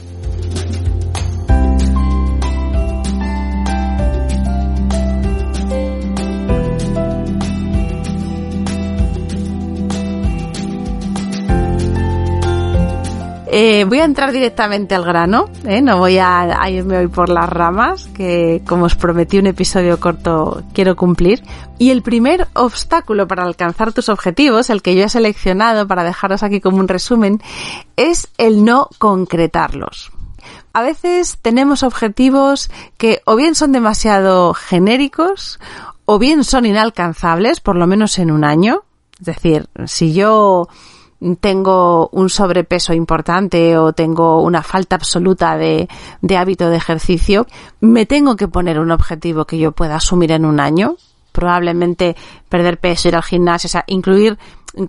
Eh, 13.49 13.85
voy 13.85 14.01
a 14.01 14.05
entrar 14.05 14.33
directamente 14.33 14.97
al 14.97 15.05
grano, 15.05 15.49
¿eh? 15.65 15.81
no 15.81 15.99
voy 15.99 16.19
a, 16.19 16.69
irme 16.69 16.99
hoy 16.99 17.07
por 17.07 17.29
las 17.29 17.49
ramas, 17.49 18.09
que 18.09 18.61
como 18.67 18.87
os 18.87 18.97
prometí 18.97 19.39
un 19.39 19.47
episodio 19.47 20.01
corto 20.01 20.65
quiero 20.73 20.97
cumplir. 20.97 21.45
Y 21.79 21.91
el 21.91 22.03
primer 22.03 22.49
obstáculo 22.55 23.29
para 23.29 23.45
alcanzar 23.45 23.93
tus 23.93 24.09
objetivos, 24.09 24.69
el 24.69 24.83
que 24.83 24.97
yo 24.97 25.05
he 25.05 25.09
seleccionado 25.09 25.87
para 25.87 26.03
dejaros 26.03 26.43
aquí 26.43 26.61
como 26.61 26.79
un 26.79 26.89
resumen, 26.89 27.41
es 27.95 28.29
el 28.37 28.65
no 28.65 28.89
concretarlos. 28.99 30.11
A 30.73 30.83
veces 30.83 31.39
tenemos 31.41 31.85
objetivos 31.85 32.69
que 32.99 33.23
o 33.27 33.37
bien 33.37 33.55
son 33.55 33.71
demasiado 33.71 34.55
genéricos 34.55 35.61
o 36.05 36.19
bien 36.19 36.43
son 36.43 36.67
inalcanzables, 36.67 37.61
por 37.61 37.77
lo 37.77 37.87
menos 37.87 38.19
en 38.19 38.33
un 38.33 38.45
año. 38.45 38.83
Es 39.21 39.27
decir, 39.27 39.69
si 39.87 40.13
yo 40.13 40.69
tengo 41.35 42.09
un 42.13 42.31
sobrepeso 42.31 42.93
importante 42.93 43.77
o 43.77 43.93
tengo 43.93 44.43
una 44.43 44.63
falta 44.63 44.95
absoluta 44.95 45.57
de, 45.57 45.89
de 46.23 46.37
hábito 46.37 46.71
de 46.71 46.77
ejercicio, 46.77 47.47
me 47.81 48.07
tengo 48.07 48.37
que 48.37 48.47
poner 48.47 48.79
un 48.79 48.93
objetivo 48.93 49.45
que 49.47 49.59
yo 49.59 49.73
pueda 49.73 49.97
asumir 49.97 50.31
en 50.33 50.45
un 50.45 50.61
año. 50.61 50.97
Probablemente 51.33 52.17
perder 52.49 52.79
peso, 52.79 53.09
ir 53.09 53.17
al 53.17 53.23
gimnasio, 53.23 53.69
o 53.69 53.71
sea, 53.71 53.85
incluir 53.89 54.39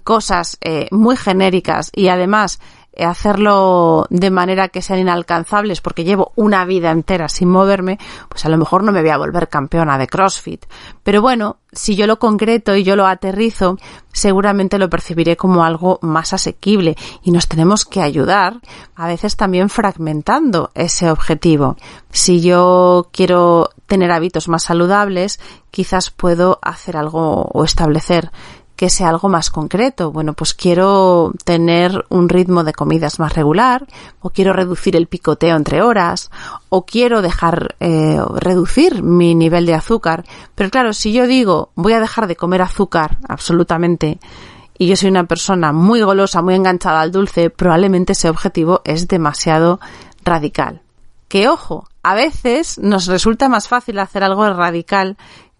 cosas 0.04 0.58
eh, 0.62 0.88
muy 0.92 1.18
genéricas 1.18 1.92
y 1.94 2.10
además 2.10 2.60
hacerlo 3.06 4.08
de 4.10 4.32
manera 4.32 4.70
que 4.70 4.82
sean 4.82 5.00
inalcanzables 5.00 5.82
porque 5.82 6.04
llevo 6.04 6.32
una 6.36 6.66
vida 6.66 6.92
entera 6.92 7.30
sin 7.30 7.50
moverme, 7.50 8.00
pues 8.30 8.46
a 8.46 8.50
lo 8.50 8.58
mejor 8.58 8.84
no 8.84 8.92
me 8.92 9.02
voy 9.02 9.12
a 9.12 9.18
volver 9.18 9.50
campeona 9.50 9.98
de 9.98 10.08
CrossFit. 10.08 10.66
Pero 11.04 11.22
bueno, 11.22 11.58
si 11.72 11.96
yo 11.96 12.08
lo 12.08 12.20
concreto 12.20 12.76
y 12.76 12.84
yo 12.84 12.96
lo 12.96 13.06
aterrizo, 13.06 13.78
seguramente 14.12 14.80
lo 14.80 14.90
percibiré 14.90 15.38
como 15.38 15.64
algo 15.64 16.00
más 16.02 16.34
asequible 16.34 16.96
y 17.24 17.32
nos 17.32 17.48
tenemos 17.48 17.86
que 17.86 18.02
ayudar, 18.02 18.60
a 18.96 19.08
veces 19.08 19.36
también 19.36 19.70
fragmentando 19.70 20.72
ese 20.74 21.12
objetivo. 21.12 21.78
Si 22.12 22.42
yo 22.42 23.10
quiero 23.12 23.70
tener 23.86 24.12
hábitos 24.12 24.48
más 24.48 24.64
saludables, 24.64 25.40
quizás 25.72 26.10
puedo 26.12 26.60
hacer 26.62 26.98
algo 26.98 27.44
o 27.54 27.64
establecer 27.64 28.32
que 28.78 28.90
sea 28.90 29.10
algo 29.10 29.28
más 29.28 29.50
concreto. 29.50 30.12
Bueno, 30.12 30.34
pues 30.34 30.54
quiero 30.54 31.34
tener 31.44 32.06
un 32.10 32.30
ritmo 32.30 32.64
de 32.64 32.74
comidas 32.74 33.20
más 33.20 33.34
regular, 33.34 33.88
o 34.22 34.30
quiero 34.30 34.54
reducir 34.54 34.96
el 34.96 35.08
picoteo 35.08 35.58
entre 35.58 35.82
horas, 35.82 36.30
o 36.70 36.86
quiero 36.86 37.22
dejar, 37.22 37.76
eh, 37.80 38.22
reducir 38.36 39.04
mi 39.04 39.36
nivel 39.36 39.66
de 39.66 39.74
azúcar. 39.74 40.24
Pero 40.56 40.70
claro, 40.70 40.94
si 40.94 41.12
yo 41.12 41.28
digo 41.28 41.72
voy 41.76 41.94
a 41.94 42.00
dejar 42.00 42.28
de 42.28 42.36
comer 42.36 42.62
azúcar 42.62 43.18
absolutamente, 43.28 44.20
y 44.78 44.88
yo 44.88 44.96
soy 44.96 45.10
una 45.10 45.26
persona 45.26 45.74
muy 45.74 46.04
golosa, 46.04 46.44
muy 46.44 46.54
enganchada 46.54 47.02
al 47.02 47.12
dulce, 47.12 47.50
probablemente 47.50 48.14
ese 48.14 48.30
objetivo 48.30 48.82
es 48.86 49.08
demasiado 49.08 49.80
radical. 50.24 50.82
Que 51.28 51.50
ojo, 51.50 51.90
a 52.04 52.14
veces 52.14 52.78
nos 52.78 53.08
resulta 53.08 53.50
más 53.50 53.68
fácil 53.68 53.98
hacer 54.00 54.24
algo 54.24 54.48
radical 54.54 55.18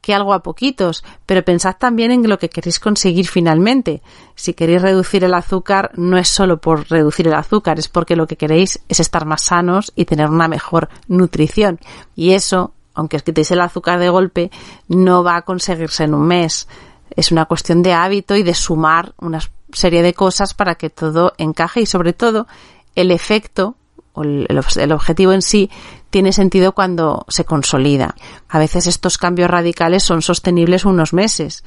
que 0.08 0.14
algo 0.14 0.34
a 0.34 0.42
poquitos, 0.42 1.04
pero 1.26 1.44
pensad 1.44 1.76
también 1.78 2.12
en 2.12 2.30
lo 2.30 2.40
que 2.40 2.48
queréis 2.48 2.80
conseguir 2.80 3.28
finalmente. 3.28 4.02
Si 4.36 4.54
queréis 4.54 4.82
reducir 4.82 5.26
el 5.26 5.34
azúcar, 5.34 5.92
no 5.96 6.18
es 6.18 6.30
solo 6.30 6.62
por 6.62 6.90
reducir 6.90 7.28
el 7.28 7.34
azúcar, 7.34 7.78
es 7.78 7.90
porque 7.90 8.16
lo 8.16 8.26
que 8.26 8.38
queréis 8.38 8.80
es 8.88 9.02
estar 9.02 9.26
más 9.26 9.42
sanos 9.42 9.92
y 9.98 10.06
tener 10.06 10.30
una 10.30 10.48
mejor 10.48 10.88
nutrición. 11.10 11.82
Y 12.16 12.32
eso, 12.32 12.72
aunque 12.94 13.18
os 13.18 13.24
quitéis 13.24 13.52
el 13.52 13.60
azúcar 13.60 14.00
de 14.00 14.08
golpe, 14.08 14.50
no 14.88 15.26
va 15.26 15.36
a 15.36 15.42
conseguirse 15.42 16.06
en 16.06 16.14
un 16.14 16.26
mes. 16.26 16.70
Es 17.14 17.34
una 17.34 17.44
cuestión 17.44 17.84
de 17.84 17.92
hábito 17.92 18.38
y 18.38 18.44
de 18.44 18.54
sumar 18.54 19.14
una 19.20 19.42
serie 19.74 20.04
de 20.04 20.14
cosas 20.14 20.54
para 20.54 20.76
que 20.76 20.90
todo 20.90 21.34
encaje 21.38 21.82
y 21.82 21.86
sobre 21.86 22.14
todo 22.14 22.48
el 22.96 23.12
efecto 23.12 23.76
el, 24.24 24.92
objetivo 24.92 25.34
en 25.34 25.42
sí 25.42 25.70
tiene 26.10 26.34
sentido 26.34 26.74
cuando 26.74 27.26
se 27.28 27.46
consolida. 27.46 28.16
A 28.48 28.60
veces 28.60 28.88
estos 28.88 29.18
cambios 29.18 29.50
radicales 29.50 30.04
son 30.04 30.22
sostenibles 30.22 30.86
unos 30.86 31.14
meses. 31.14 31.64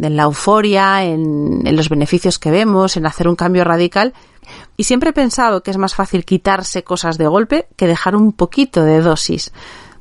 En 0.00 0.16
la 0.16 0.24
euforia, 0.24 1.04
en, 1.04 1.62
los 1.76 1.88
beneficios 1.88 2.38
que 2.38 2.50
vemos, 2.50 2.96
en 2.96 3.06
hacer 3.06 3.28
un 3.28 3.36
cambio 3.36 3.64
radical. 3.64 4.14
Y 4.76 4.84
siempre 4.84 5.10
he 5.10 5.14
pensado 5.14 5.62
que 5.62 5.70
es 5.70 5.78
más 5.78 5.94
fácil 5.94 6.24
quitarse 6.24 6.82
cosas 6.82 7.18
de 7.18 7.26
golpe 7.26 7.66
que 7.76 7.86
dejar 7.86 8.16
un 8.16 8.32
poquito 8.32 8.84
de 8.84 9.00
dosis 9.00 9.52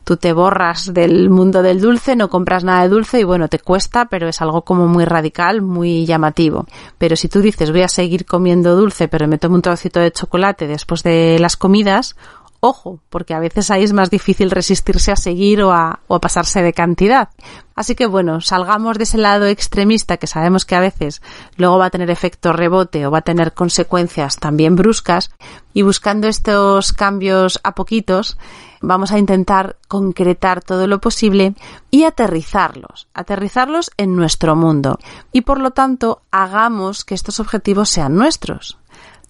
tú 0.03 0.17
te 0.17 0.33
borras 0.33 0.93
del 0.93 1.29
mundo 1.29 1.61
del 1.61 1.79
dulce, 1.79 2.15
no 2.15 2.29
compras 2.29 2.63
nada 2.63 2.83
de 2.83 2.89
dulce 2.89 3.19
y 3.19 3.23
bueno, 3.23 3.47
te 3.47 3.59
cuesta, 3.59 4.05
pero 4.05 4.27
es 4.27 4.41
algo 4.41 4.63
como 4.63 4.87
muy 4.87 5.05
radical, 5.05 5.61
muy 5.61 6.05
llamativo. 6.05 6.65
Pero 6.97 7.15
si 7.15 7.29
tú 7.29 7.41
dices 7.41 7.71
voy 7.71 7.81
a 7.81 7.87
seguir 7.87 8.25
comiendo 8.25 8.75
dulce, 8.75 9.07
pero 9.07 9.27
me 9.27 9.37
tomo 9.37 9.55
un 9.55 9.61
trocito 9.61 9.99
de 9.99 10.11
chocolate 10.11 10.67
después 10.67 11.03
de 11.03 11.37
las 11.39 11.55
comidas, 11.57 12.15
ojo, 12.65 13.01
porque 13.09 13.33
a 13.33 13.39
veces 13.39 13.69
ahí 13.71 13.83
es 13.83 13.91
más 13.91 14.09
difícil 14.09 14.49
resistirse 14.49 15.11
a 15.11 15.17
seguir 15.17 15.61
o 15.63 15.73
a, 15.73 15.99
o 16.07 16.15
a, 16.15 16.21
pasarse 16.21 16.61
de 16.61 16.71
cantidad. 16.71 17.27
Así 17.75 17.93
que 17.93 18.05
bueno, 18.05 18.39
salgamos 18.39 18.97
de 18.97 19.03
ese 19.03 19.17
lado 19.17 19.47
extremista 19.47 20.15
que 20.15 20.27
sabemos 20.27 20.63
que 20.63 20.75
a 20.75 20.79
veces 20.79 21.21
luego 21.57 21.77
va 21.77 21.87
a 21.87 21.89
tener 21.89 22.09
efecto 22.09 22.53
rebote 22.53 23.05
o 23.05 23.11
va 23.11 23.17
a 23.17 23.23
tener 23.23 23.53
consecuencias 23.53 24.37
también 24.37 24.77
bruscas 24.77 25.29
y 25.73 25.81
buscando 25.81 26.29
estos 26.29 26.93
cambios 26.93 27.59
a 27.63 27.75
poquitos 27.75 28.37
vamos 28.79 29.11
a 29.11 29.17
intentar 29.17 29.77
concretar 29.89 30.61
todo 30.61 30.87
lo 30.87 31.01
posible 31.01 31.55
y 31.89 32.03
aterrizarlos, 32.03 33.07
aterrizarlos 33.13 33.91
en 33.97 34.15
nuestro 34.15 34.55
mundo 34.55 34.99
y 35.31 35.41
por 35.41 35.59
lo 35.59 35.71
tanto 35.71 36.21
hagamos 36.31 37.03
que 37.03 37.15
estos 37.15 37.39
objetivos 37.39 37.89
sean 37.89 38.15
nuestros. 38.15 38.77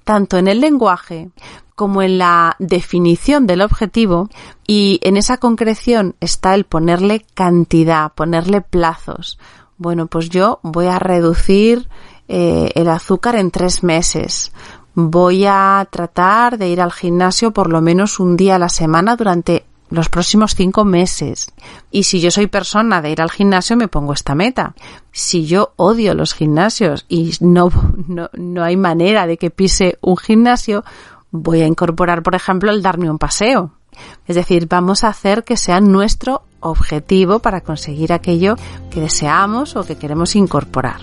Tanto 0.04 0.38
en 0.38 0.48
el 0.48 0.62
lenguaje 0.62 1.30
como 1.76 2.02
en 2.02 2.18
la 2.18 2.56
definición 2.60 3.48
del 3.48 3.62
objetivo 3.62 4.30
y 4.68 5.00
en 5.04 5.18
esa 5.18 5.38
concreción 5.38 6.16
está 6.20 6.56
el 6.56 6.66
ponerle 6.66 7.26
cantidad, 7.34 8.14
ponerle 8.14 8.62
plazos. 8.62 9.40
Bueno, 9.78 10.08
pues 10.08 10.30
yo 10.30 10.60
voy 10.62 10.86
a 10.86 11.00
reducir 11.00 11.90
eh, 12.28 12.72
el 12.76 12.90
azúcar 12.90 13.36
en 13.36 13.52
tres 13.52 13.84
meses. 13.84 14.52
Voy 14.94 15.46
a 15.48 15.88
tratar 15.90 16.58
de 16.58 16.70
ir 16.70 16.80
al 16.80 16.92
gimnasio 16.92 17.52
por 17.52 17.70
lo 17.70 17.82
menos 17.82 18.20
un 18.20 18.38
día 18.38 18.56
a 18.56 18.60
la 18.60 18.70
semana 18.70 19.16
durante 19.16 19.66
los 19.94 20.10
próximos 20.10 20.56
cinco 20.56 20.86
meses. 20.86 21.54
Y 21.92 22.04
si 22.04 22.20
yo 22.20 22.32
soy 22.32 22.48
persona 22.48 23.02
de 23.02 23.12
ir 23.12 23.22
al 23.22 23.32
gimnasio, 23.32 23.78
me 23.78 23.88
pongo 23.88 24.14
esta 24.14 24.34
meta. 24.34 24.74
Si 25.12 25.46
yo 25.46 25.74
odio 25.76 26.16
los 26.16 26.34
gimnasios 26.34 27.06
y 27.08 27.34
no, 27.42 27.70
no, 28.08 28.30
no 28.34 28.64
hay 28.64 28.76
manera 28.76 29.28
de 29.28 29.38
que 29.38 29.52
pise 29.52 30.00
un 30.02 30.18
gimnasio, 30.18 30.84
voy 31.30 31.62
a 31.62 31.68
incorporar, 31.68 32.24
por 32.24 32.34
ejemplo, 32.34 32.72
el 32.72 32.82
darme 32.82 33.10
un 33.10 33.20
paseo. 33.20 33.72
Es 34.28 34.36
decir, 34.36 34.68
vamos 34.68 35.04
a 35.04 35.10
hacer 35.10 35.44
que 35.44 35.58
sea 35.58 35.80
nuestro 35.80 36.42
objetivo 36.60 37.40
para 37.40 37.62
conseguir 37.62 38.14
aquello 38.14 38.56
que 38.90 39.00
deseamos 39.00 39.76
o 39.76 39.84
que 39.84 39.98
queremos 39.98 40.36
incorporar. 40.36 41.02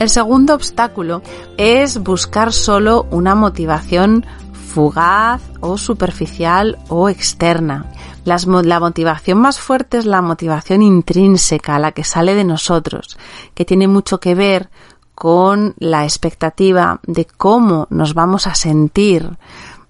El 0.00 0.08
segundo 0.08 0.54
obstáculo 0.54 1.20
es 1.58 2.02
buscar 2.02 2.54
solo 2.54 3.06
una 3.10 3.34
motivación 3.34 4.24
fugaz 4.54 5.42
o 5.60 5.76
superficial 5.76 6.78
o 6.88 7.10
externa. 7.10 7.84
la 8.24 8.80
motivación 8.80 9.38
más 9.38 9.60
fuerte 9.60 9.98
es 9.98 10.06
la 10.06 10.22
motivación 10.22 10.80
intrínseca, 10.80 11.78
la 11.78 11.92
que 11.92 12.04
sale 12.04 12.34
de 12.34 12.44
nosotros, 12.44 13.18
que 13.54 13.66
tiene 13.66 13.88
mucho 13.88 14.20
que 14.20 14.34
ver 14.34 14.70
con 15.14 15.74
la 15.78 16.04
expectativa 16.04 17.00
de 17.06 17.26
cómo 17.26 17.86
nos 17.90 18.14
vamos 18.14 18.46
a 18.46 18.54
sentir, 18.54 19.36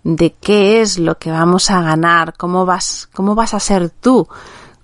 de 0.03 0.35
qué 0.41 0.81
es 0.81 0.99
lo 0.99 1.19
que 1.19 1.31
vamos 1.31 1.71
a 1.71 1.83
ganar, 1.83 2.35
cómo 2.37 2.67
vas, 2.67 3.09
cómo 3.15 3.37
vas 3.37 3.55
a 3.55 3.61
ser 3.61 3.91
tú 3.91 4.27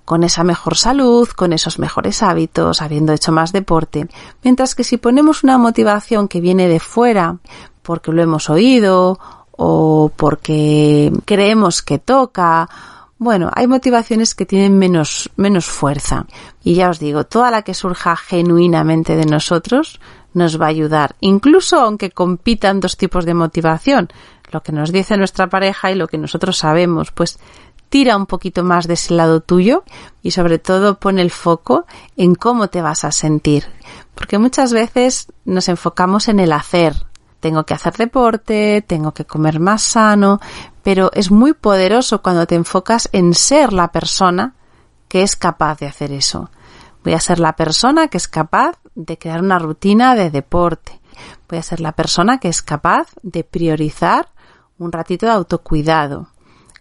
con 0.06 0.22
esa 0.22 0.44
mejor 0.44 0.76
salud, 0.76 1.28
con 1.28 1.52
esos 1.52 1.78
mejores 1.80 2.22
hábitos, 2.22 2.80
habiendo 2.80 3.12
hecho 3.12 3.32
más 3.32 3.52
deporte. 3.52 4.08
Mientras 4.42 4.74
que 4.76 4.84
si 4.84 4.96
ponemos 4.96 5.42
una 5.42 5.58
motivación 5.58 6.28
que 6.28 6.40
viene 6.40 6.68
de 6.68 6.80
fuera, 6.80 7.38
porque 7.82 8.12
lo 8.12 8.22
hemos 8.22 8.48
oído 8.48 9.18
o 9.50 10.12
porque 10.14 11.12
creemos 11.24 11.82
que 11.82 11.98
toca, 11.98 12.70
bueno, 13.18 13.50
hay 13.52 13.66
motivaciones 13.66 14.36
que 14.36 14.46
tienen 14.46 14.78
menos, 14.78 15.28
menos 15.36 15.66
fuerza. 15.66 16.26
Y 16.62 16.74
ya 16.74 16.88
os 16.88 17.00
digo, 17.00 17.24
toda 17.24 17.50
la 17.50 17.62
que 17.62 17.74
surja 17.74 18.14
genuinamente 18.16 19.16
de 19.16 19.26
nosotros 19.26 20.00
nos 20.34 20.60
va 20.60 20.66
a 20.66 20.68
ayudar, 20.68 21.16
incluso 21.20 21.80
aunque 21.80 22.10
compitan 22.10 22.78
dos 22.78 22.96
tipos 22.96 23.24
de 23.24 23.34
motivación, 23.34 24.08
lo 24.52 24.62
que 24.62 24.70
nos 24.70 24.92
dice 24.92 25.16
nuestra 25.16 25.48
pareja 25.48 25.90
y 25.90 25.94
lo 25.94 26.06
que 26.08 26.18
nosotros 26.18 26.58
sabemos, 26.58 27.10
pues 27.10 27.38
tira 27.88 28.16
un 28.16 28.26
poquito 28.26 28.64
más 28.64 28.86
de 28.86 28.94
ese 28.94 29.14
lado 29.14 29.40
tuyo 29.40 29.84
y 30.22 30.32
sobre 30.32 30.58
todo 30.58 30.98
pone 30.98 31.22
el 31.22 31.30
foco 31.30 31.86
en 32.16 32.34
cómo 32.34 32.68
te 32.68 32.82
vas 32.82 33.04
a 33.04 33.12
sentir. 33.12 33.64
Porque 34.14 34.38
muchas 34.38 34.72
veces 34.72 35.32
nos 35.44 35.68
enfocamos 35.68 36.28
en 36.28 36.40
el 36.40 36.52
hacer. 36.52 37.06
Tengo 37.40 37.64
que 37.64 37.74
hacer 37.74 37.94
deporte, 37.94 38.82
tengo 38.86 39.12
que 39.12 39.24
comer 39.24 39.60
más 39.60 39.82
sano, 39.82 40.40
pero 40.82 41.10
es 41.12 41.30
muy 41.30 41.52
poderoso 41.52 42.22
cuando 42.22 42.46
te 42.46 42.54
enfocas 42.54 43.08
en 43.12 43.34
ser 43.34 43.72
la 43.72 43.92
persona 43.92 44.54
que 45.08 45.22
es 45.22 45.36
capaz 45.36 45.78
de 45.78 45.86
hacer 45.86 46.12
eso. 46.12 46.50
Voy 47.04 47.12
a 47.12 47.20
ser 47.20 47.38
la 47.38 47.54
persona 47.54 48.08
que 48.08 48.16
es 48.16 48.26
capaz 48.26 48.78
de 48.94 49.16
crear 49.18 49.40
una 49.40 49.58
rutina 49.58 50.14
de 50.16 50.30
deporte. 50.30 51.00
Voy 51.48 51.58
a 51.58 51.62
ser 51.62 51.80
la 51.80 51.92
persona 51.92 52.38
que 52.38 52.48
es 52.48 52.62
capaz 52.62 53.08
de 53.22 53.44
priorizar 53.44 54.30
un 54.78 54.90
ratito 54.90 55.26
de 55.26 55.32
autocuidado. 55.32 56.28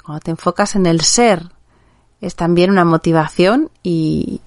Cuando 0.06 0.22
te 0.22 0.32
enfocas 0.32 0.76
en 0.76 0.86
el 0.86 1.02
ser, 1.02 1.50
es 2.22 2.36
también 2.36 2.70
una 2.70 2.86
motivación 2.86 3.72
y, 3.82 4.42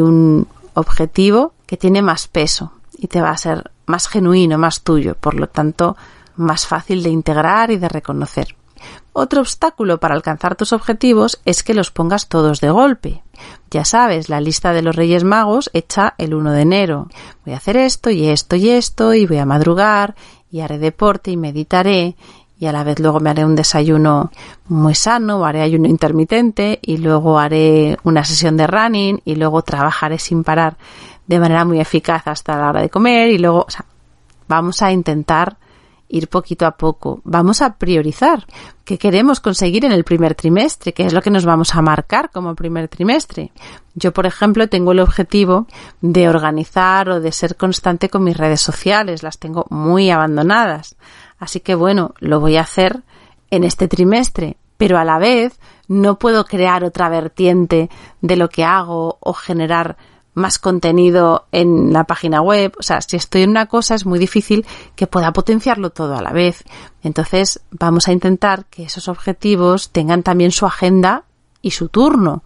un 0.00 0.48
objetivo 0.74 1.52
que 1.66 1.76
tiene 1.76 2.02
más 2.02 2.26
peso 2.26 2.72
y 2.98 3.06
te 3.06 3.20
va 3.20 3.30
a 3.30 3.36
ser 3.36 3.70
más 3.86 4.08
genuino, 4.08 4.58
más 4.58 4.80
tuyo, 4.80 5.14
por 5.14 5.34
lo 5.34 5.46
tanto, 5.46 5.96
más 6.36 6.66
fácil 6.66 7.02
de 7.02 7.10
integrar 7.10 7.70
y 7.70 7.76
de 7.76 7.88
reconocer. 7.88 8.56
Otro 9.12 9.40
obstáculo 9.40 10.00
para 10.00 10.14
alcanzar 10.14 10.56
tus 10.56 10.72
objetivos 10.72 11.40
es 11.44 11.62
que 11.62 11.74
los 11.74 11.92
pongas 11.92 12.28
todos 12.28 12.60
de 12.60 12.70
golpe. 12.70 13.22
Ya 13.70 13.84
sabes, 13.84 14.28
la 14.28 14.40
lista 14.40 14.72
de 14.72 14.82
los 14.82 14.96
Reyes 14.96 15.22
Magos 15.22 15.70
hecha 15.74 16.14
el 16.18 16.34
1 16.34 16.50
de 16.50 16.62
enero. 16.62 17.08
Voy 17.44 17.54
a 17.54 17.58
hacer 17.58 17.76
esto 17.76 18.10
y 18.10 18.26
esto 18.26 18.56
y 18.56 18.70
esto 18.70 19.14
y 19.14 19.26
voy 19.26 19.38
a 19.38 19.46
madrugar 19.46 20.16
y 20.50 20.60
haré 20.60 20.78
deporte 20.78 21.30
y 21.30 21.36
meditaré 21.36 22.16
y 22.58 22.66
a 22.66 22.72
la 22.72 22.84
vez 22.84 23.00
luego 23.00 23.20
me 23.20 23.30
haré 23.30 23.44
un 23.44 23.56
desayuno 23.56 24.30
muy 24.68 24.94
sano, 24.94 25.44
haré 25.44 25.62
ayuno 25.62 25.88
intermitente 25.88 26.78
y 26.82 26.98
luego 26.98 27.38
haré 27.38 27.98
una 28.04 28.24
sesión 28.24 28.56
de 28.56 28.66
running 28.66 29.20
y 29.24 29.34
luego 29.34 29.62
trabajaré 29.62 30.18
sin 30.18 30.44
parar 30.44 30.76
de 31.26 31.38
manera 31.38 31.64
muy 31.64 31.80
eficaz 31.80 32.26
hasta 32.26 32.56
la 32.58 32.68
hora 32.68 32.82
de 32.82 32.90
comer 32.90 33.30
y 33.30 33.38
luego, 33.38 33.64
o 33.66 33.70
sea, 33.70 33.84
vamos 34.46 34.82
a 34.82 34.92
intentar 34.92 35.56
ir 36.08 36.28
poquito 36.28 36.66
a 36.66 36.72
poco, 36.72 37.20
vamos 37.24 37.60
a 37.60 37.74
priorizar 37.74 38.46
qué 38.84 38.98
queremos 38.98 39.40
conseguir 39.40 39.84
en 39.84 39.92
el 39.92 40.04
primer 40.04 40.34
trimestre, 40.34 40.92
qué 40.92 41.06
es 41.06 41.12
lo 41.12 41.22
que 41.22 41.30
nos 41.30 41.44
vamos 41.44 41.74
a 41.74 41.82
marcar 41.82 42.30
como 42.30 42.54
primer 42.54 42.88
trimestre. 42.88 43.50
Yo, 43.94 44.12
por 44.12 44.26
ejemplo, 44.26 44.68
tengo 44.68 44.92
el 44.92 45.00
objetivo 45.00 45.66
de 46.02 46.28
organizar 46.28 47.08
o 47.08 47.20
de 47.20 47.32
ser 47.32 47.56
constante 47.56 48.08
con 48.08 48.22
mis 48.22 48.36
redes 48.36 48.60
sociales, 48.60 49.22
las 49.22 49.38
tengo 49.38 49.66
muy 49.70 50.10
abandonadas. 50.10 50.94
Así 51.38 51.60
que 51.60 51.74
bueno, 51.74 52.14
lo 52.18 52.40
voy 52.40 52.56
a 52.56 52.62
hacer 52.62 53.02
en 53.50 53.64
este 53.64 53.88
trimestre, 53.88 54.56
pero 54.76 54.98
a 54.98 55.04
la 55.04 55.18
vez 55.18 55.58
no 55.88 56.18
puedo 56.18 56.44
crear 56.44 56.84
otra 56.84 57.08
vertiente 57.08 57.90
de 58.20 58.36
lo 58.36 58.48
que 58.48 58.64
hago 58.64 59.18
o 59.20 59.32
generar 59.32 59.96
más 60.34 60.58
contenido 60.58 61.46
en 61.52 61.92
la 61.92 62.04
página 62.04 62.42
web. 62.42 62.74
O 62.78 62.82
sea, 62.82 63.00
si 63.00 63.16
estoy 63.16 63.42
en 63.42 63.50
una 63.50 63.66
cosa 63.66 63.94
es 63.94 64.04
muy 64.04 64.18
difícil 64.18 64.66
que 64.96 65.06
pueda 65.06 65.32
potenciarlo 65.32 65.90
todo 65.90 66.16
a 66.16 66.22
la 66.22 66.32
vez. 66.32 66.64
Entonces 67.02 67.60
vamos 67.70 68.08
a 68.08 68.12
intentar 68.12 68.66
que 68.66 68.84
esos 68.84 69.08
objetivos 69.08 69.90
tengan 69.90 70.22
también 70.22 70.50
su 70.50 70.66
agenda 70.66 71.24
y 71.62 71.70
su 71.70 71.88
turno. 71.88 72.42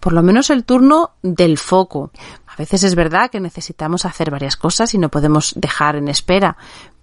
Por 0.00 0.12
lo 0.12 0.22
menos 0.22 0.50
el 0.50 0.64
turno 0.64 1.10
del 1.22 1.58
foco. 1.58 2.10
A 2.46 2.56
veces 2.56 2.84
es 2.84 2.94
verdad 2.94 3.30
que 3.30 3.40
necesitamos 3.40 4.04
hacer 4.04 4.30
varias 4.30 4.56
cosas 4.56 4.94
y 4.94 4.98
no 4.98 5.08
podemos 5.08 5.52
dejar 5.56 5.96
en 5.96 6.08
espera, 6.08 6.56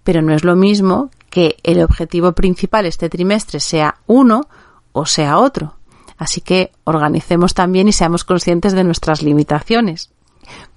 pero 0.04 0.22
no 0.22 0.32
es 0.32 0.44
lo 0.44 0.56
mismo 0.56 1.10
que 1.30 1.56
el 1.62 1.82
objetivo 1.82 2.32
principal 2.32 2.86
este 2.86 3.08
trimestre 3.08 3.60
sea 3.60 3.96
uno 4.06 4.48
o 4.92 5.06
sea 5.06 5.38
otro. 5.38 5.76
Así 6.18 6.42
que 6.42 6.72
organicemos 6.84 7.54
también 7.54 7.88
y 7.88 7.92
seamos 7.92 8.24
conscientes 8.24 8.74
de 8.74 8.84
nuestras 8.84 9.22
limitaciones. 9.22 10.10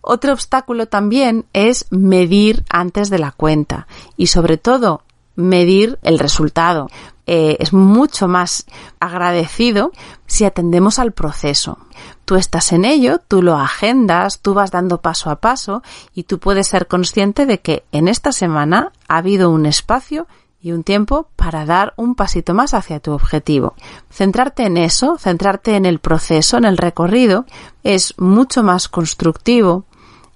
Otro 0.01 0.33
obstáculo 0.33 0.87
también 0.87 1.45
es 1.53 1.85
medir 1.89 2.63
antes 2.69 3.09
de 3.09 3.19
la 3.19 3.31
cuenta 3.31 3.87
y 4.15 4.27
sobre 4.27 4.57
todo 4.57 5.01
medir 5.35 5.99
el 6.03 6.19
resultado. 6.19 6.89
Eh, 7.25 7.55
es 7.59 7.71
mucho 7.71 8.27
más 8.27 8.65
agradecido 8.99 9.91
si 10.27 10.43
atendemos 10.43 10.99
al 10.99 11.13
proceso. 11.13 11.77
Tú 12.25 12.35
estás 12.35 12.73
en 12.73 12.83
ello, 12.83 13.19
tú 13.19 13.41
lo 13.41 13.55
agendas, 13.55 14.39
tú 14.41 14.53
vas 14.53 14.71
dando 14.71 15.01
paso 15.01 15.29
a 15.29 15.37
paso 15.37 15.83
y 16.13 16.23
tú 16.23 16.39
puedes 16.39 16.67
ser 16.67 16.87
consciente 16.87 17.45
de 17.45 17.61
que 17.61 17.85
en 17.91 18.07
esta 18.07 18.33
semana 18.33 18.91
ha 19.07 19.17
habido 19.17 19.49
un 19.51 19.65
espacio 19.65 20.27
y 20.63 20.71
un 20.71 20.83
tiempo 20.83 21.27
para 21.35 21.65
dar 21.65 21.93
un 21.97 22.15
pasito 22.15 22.53
más 22.53 22.73
hacia 22.73 23.01
tu 23.01 23.11
objetivo. 23.11 23.75
Centrarte 24.09 24.63
en 24.63 24.77
eso, 24.77 25.17
centrarte 25.17 25.75
en 25.75 25.85
el 25.85 25.99
proceso, 25.99 26.57
en 26.57 26.63
el 26.63 26.77
recorrido, 26.77 27.45
es 27.83 28.17
mucho 28.17 28.63
más 28.63 28.87
constructivo 28.87 29.83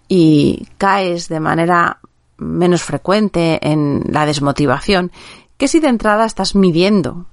y 0.09 0.67
caes 0.77 1.29
de 1.29 1.39
manera 1.39 1.99
menos 2.37 2.83
frecuente 2.83 3.59
en 3.61 4.03
la 4.09 4.25
desmotivación 4.25 5.11
que 5.57 5.69
si 5.69 5.79
de 5.79 5.87
entrada 5.87 6.25
estás 6.25 6.55
midiendo. 6.55 7.25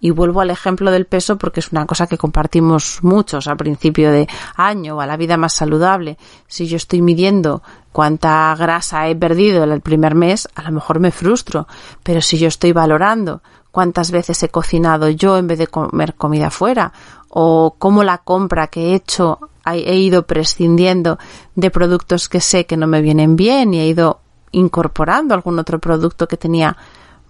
Y 0.00 0.10
vuelvo 0.10 0.40
al 0.40 0.50
ejemplo 0.50 0.90
del 0.90 1.06
peso 1.06 1.36
porque 1.36 1.60
es 1.60 1.72
una 1.72 1.86
cosa 1.86 2.06
que 2.06 2.16
compartimos 2.16 3.00
muchos 3.02 3.46
al 3.46 3.58
principio 3.58 4.10
de 4.10 4.26
año 4.56 5.00
a 5.00 5.06
la 5.06 5.18
vida 5.18 5.36
más 5.36 5.52
saludable. 5.52 6.16
Si 6.46 6.66
yo 6.66 6.78
estoy 6.78 7.02
midiendo 7.02 7.62
cuánta 7.92 8.54
grasa 8.56 9.08
he 9.08 9.14
perdido 9.14 9.62
en 9.62 9.72
el 9.72 9.82
primer 9.82 10.14
mes, 10.14 10.48
a 10.54 10.62
lo 10.62 10.72
mejor 10.72 11.00
me 11.00 11.10
frustro. 11.10 11.68
Pero 12.02 12.22
si 12.22 12.38
yo 12.38 12.48
estoy 12.48 12.72
valorando 12.72 13.42
cuántas 13.70 14.10
veces 14.10 14.42
he 14.42 14.48
cocinado 14.48 15.08
yo 15.10 15.36
en 15.36 15.46
vez 15.46 15.58
de 15.58 15.66
comer 15.66 16.14
comida 16.14 16.50
fuera 16.50 16.92
o 17.28 17.76
cómo 17.78 18.02
la 18.02 18.18
compra 18.18 18.68
que 18.68 18.90
he 18.90 18.94
hecho 18.94 19.38
he 19.66 19.96
ido 19.96 20.26
prescindiendo 20.26 21.18
de 21.54 21.70
productos 21.70 22.28
que 22.28 22.40
sé 22.40 22.66
que 22.66 22.76
no 22.76 22.86
me 22.86 23.02
vienen 23.02 23.36
bien 23.36 23.74
y 23.74 23.80
he 23.80 23.86
ido 23.86 24.20
incorporando 24.52 25.34
algún 25.34 25.58
otro 25.58 25.78
producto 25.78 26.26
que 26.26 26.36
tenía 26.36 26.76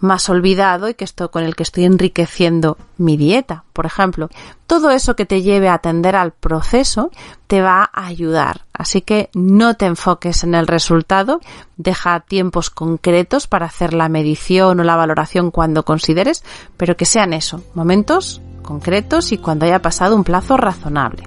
más 0.00 0.28
olvidado 0.28 0.88
y 0.88 0.94
que 0.94 1.04
esto 1.04 1.30
con 1.30 1.44
el 1.44 1.54
que 1.54 1.62
estoy 1.62 1.84
enriqueciendo 1.84 2.76
mi 2.96 3.16
dieta, 3.16 3.64
por 3.72 3.86
ejemplo. 3.86 4.28
Todo 4.66 4.90
eso 4.90 5.16
que 5.16 5.26
te 5.26 5.42
lleve 5.42 5.68
a 5.68 5.74
atender 5.74 6.16
al 6.16 6.32
proceso 6.32 7.10
te 7.46 7.60
va 7.60 7.88
a 7.92 8.06
ayudar. 8.06 8.66
Así 8.72 9.02
que 9.02 9.30
no 9.34 9.74
te 9.74 9.86
enfoques 9.86 10.44
en 10.44 10.54
el 10.54 10.66
resultado, 10.66 11.40
deja 11.76 12.20
tiempos 12.20 12.70
concretos 12.70 13.46
para 13.46 13.66
hacer 13.66 13.94
la 13.94 14.08
medición 14.08 14.80
o 14.80 14.84
la 14.84 14.96
valoración 14.96 15.50
cuando 15.50 15.84
consideres, 15.84 16.44
pero 16.76 16.96
que 16.96 17.04
sean 17.04 17.32
eso, 17.32 17.62
momentos 17.74 18.40
concretos 18.62 19.32
y 19.32 19.38
cuando 19.38 19.66
haya 19.66 19.82
pasado 19.82 20.14
un 20.14 20.24
plazo 20.24 20.56
razonable. 20.56 21.24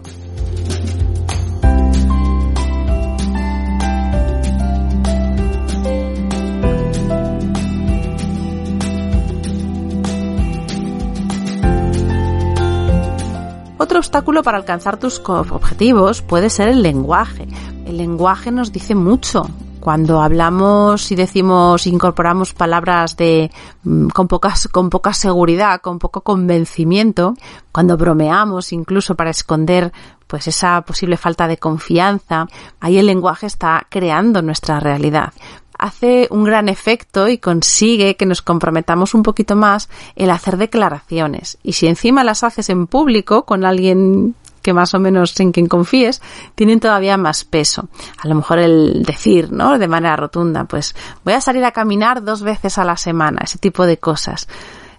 Otro 13.94 14.00
obstáculo 14.00 14.42
para 14.42 14.58
alcanzar 14.58 14.98
tus 14.98 15.22
objetivos 15.24 16.24
puede 16.24 16.50
ser 16.50 16.68
el 16.68 16.82
lenguaje. 16.82 17.48
El 17.86 17.98
lenguaje 17.98 18.50
nos 18.50 18.72
dice 18.72 18.96
mucho. 18.96 19.48
Cuando 19.80 20.20
hablamos 20.20 21.12
y 21.12 21.16
decimos, 21.16 21.86
incorporamos 21.86 22.56
palabras 22.56 23.16
de 23.18 23.52
mm, 23.84 24.08
con 24.08 24.28
con 24.28 24.90
poca 24.90 25.14
seguridad, 25.14 25.80
con 25.80 26.00
poco 26.00 26.22
convencimiento, 26.22 27.36
cuando 27.72 27.96
bromeamos 27.96 28.74
incluso 28.74 29.14
para 29.14 29.30
esconder 29.30 29.94
pues 30.26 30.48
esa 30.48 30.82
posible 30.82 31.16
falta 31.16 31.48
de 31.48 31.58
confianza, 31.58 32.48
ahí 32.80 32.98
el 32.98 33.06
lenguaje 33.06 33.46
está 33.46 33.86
creando 33.92 34.42
nuestra 34.42 34.80
realidad 34.80 35.34
hace 35.84 36.30
un 36.32 36.46
gran 36.46 36.69
efecto 36.69 37.28
y 37.28 37.38
consigue 37.38 38.15
que 38.15 38.26
nos 38.26 38.41
comprometamos 38.41 39.13
un 39.13 39.22
poquito 39.22 39.58
más 39.58 39.89
el 40.15 40.30
hacer 40.30 40.56
declaraciones. 40.56 41.58
Y 41.62 41.74
si 41.74 41.88
encima 41.88 42.24
las 42.24 42.46
haces 42.46 42.69
en 42.69 42.88
público 42.88 43.43
con 43.43 43.65
alguien 43.65 44.34
que 44.62 44.72
más 44.72 44.93
o 44.93 45.00
menos 45.00 45.38
en 45.41 45.52
quien 45.52 45.67
confíes, 45.67 46.22
tienen 46.56 46.80
todavía 46.80 47.17
más 47.17 47.43
peso. 47.43 47.89
A 48.17 48.30
lo 48.30 48.36
mejor 48.36 48.60
el 48.60 49.04
decir, 49.04 49.52
¿no? 49.52 49.78
De 49.78 49.89
manera 49.89 50.15
rotunda, 50.15 50.63
pues 50.63 50.96
voy 51.26 51.34
a 51.34 51.41
salir 51.41 51.65
a 51.65 51.72
caminar 51.72 52.24
dos 52.24 52.43
veces 52.43 52.78
a 52.78 52.86
la 52.86 52.96
semana, 52.96 53.41
ese 53.43 53.58
tipo 53.58 53.86
de 53.86 53.98
cosas. 53.98 54.48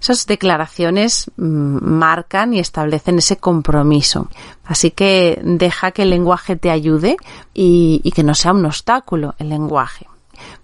Esas 0.03 0.27
declaraciones 0.27 1.31
mm, 1.39 1.79
marcan 1.83 2.53
y 2.53 2.59
establecen 2.59 3.17
ese 3.17 3.39
compromiso. 3.39 4.29
Así 4.67 4.91
que 4.91 5.41
deja 5.43 5.93
que 5.93 6.03
el 6.03 6.11
lenguaje 6.11 6.57
te 6.57 6.71
ayude 6.71 7.17
y, 7.55 8.03
y 8.05 8.13
que 8.13 8.23
no 8.23 8.35
sea 8.35 8.53
un 8.53 8.67
obstáculo 8.67 9.35
el 9.39 9.49
lenguaje. 9.49 10.07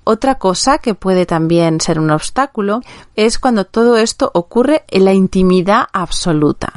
Otra 0.04 0.36
cosa 0.36 0.78
que 0.78 0.94
puede 0.94 1.26
también 1.26 1.80
ser 1.80 1.98
un 1.98 2.10
obstáculo 2.10 2.80
es 3.16 3.38
cuando 3.38 3.64
todo 3.64 3.96
esto 3.96 4.30
ocurre 4.34 4.84
en 4.88 5.04
la 5.04 5.12
intimidad 5.12 5.86
absoluta. 5.92 6.72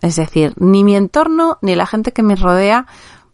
Es 0.00 0.16
decir, 0.16 0.54
ni 0.56 0.84
mi 0.84 0.96
entorno 0.96 1.58
ni 1.60 1.74
la 1.74 1.86
gente 1.86 2.12
que 2.12 2.22
me 2.22 2.36
rodea 2.36 2.86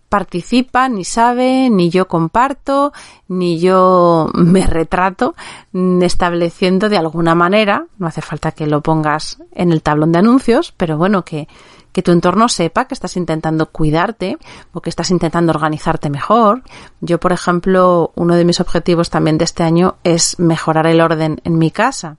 participa, 0.08 0.88
ni 0.88 1.04
sabe, 1.04 1.68
ni 1.70 1.90
yo 1.90 2.06
comparto, 2.06 2.92
ni 3.26 3.58
yo 3.58 4.28
me 4.34 4.64
retrato, 4.64 5.34
estableciendo 5.72 6.88
de 6.88 6.98
alguna 6.98 7.34
manera, 7.34 7.86
no 7.98 8.06
hace 8.06 8.22
falta 8.22 8.52
que 8.52 8.66
lo 8.68 8.80
pongas 8.80 9.38
en 9.50 9.72
el 9.72 9.82
tablón 9.82 10.12
de 10.12 10.20
anuncios, 10.20 10.72
pero 10.76 10.96
bueno, 10.96 11.24
que, 11.24 11.48
que 11.94 12.02
tu 12.02 12.10
entorno 12.10 12.48
sepa 12.48 12.86
que 12.86 12.94
estás 12.94 13.16
intentando 13.16 13.70
cuidarte 13.70 14.36
o 14.72 14.80
que 14.80 14.90
estás 14.90 15.12
intentando 15.12 15.52
organizarte 15.52 16.10
mejor. 16.10 16.64
Yo, 17.00 17.20
por 17.20 17.30
ejemplo, 17.30 18.10
uno 18.16 18.34
de 18.34 18.44
mis 18.44 18.58
objetivos 18.60 19.10
también 19.10 19.38
de 19.38 19.44
este 19.44 19.62
año 19.62 19.94
es 20.02 20.40
mejorar 20.40 20.88
el 20.88 21.00
orden 21.00 21.40
en 21.44 21.56
mi 21.56 21.70
casa, 21.70 22.16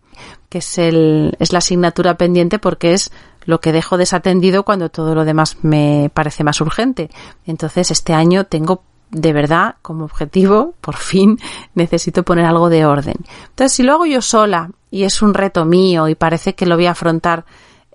que 0.48 0.60
es 0.60 0.78
el, 0.78 1.36
es 1.40 1.52
la 1.52 1.58
asignatura 1.58 2.16
pendiente 2.16 2.58
porque 2.58 2.94
es 2.94 3.12
lo 3.44 3.60
que 3.60 3.74
dejo 3.74 3.98
desatendido 3.98 4.64
cuando 4.64 4.88
todo 4.88 5.14
lo 5.14 5.26
demás 5.26 5.58
me 5.62 6.10
parece 6.14 6.46
más 6.46 6.62
urgente. 6.62 7.10
Entonces, 7.46 7.92
este 7.92 8.14
año 8.14 8.46
tengo 8.46 8.82
de 9.12 9.34
verdad 9.34 9.76
como 9.82 10.06
objetivo, 10.06 10.74
por 10.80 10.96
fin, 10.96 11.38
necesito 11.74 12.24
poner 12.24 12.46
algo 12.46 12.70
de 12.70 12.86
orden. 12.86 13.18
Entonces, 13.50 13.74
si 13.74 13.84
lo 13.84 13.92
hago 13.92 14.06
yo 14.06 14.22
sola 14.22 14.72
y 14.90 15.04
es 15.04 15.22
un 15.22 15.34
reto 15.34 15.66
mío 15.66 16.08
y 16.08 16.16
parece 16.16 16.56
que 16.56 16.66
lo 16.66 16.78
voy 16.78 16.86
a 16.86 16.92
afrontar 16.92 17.44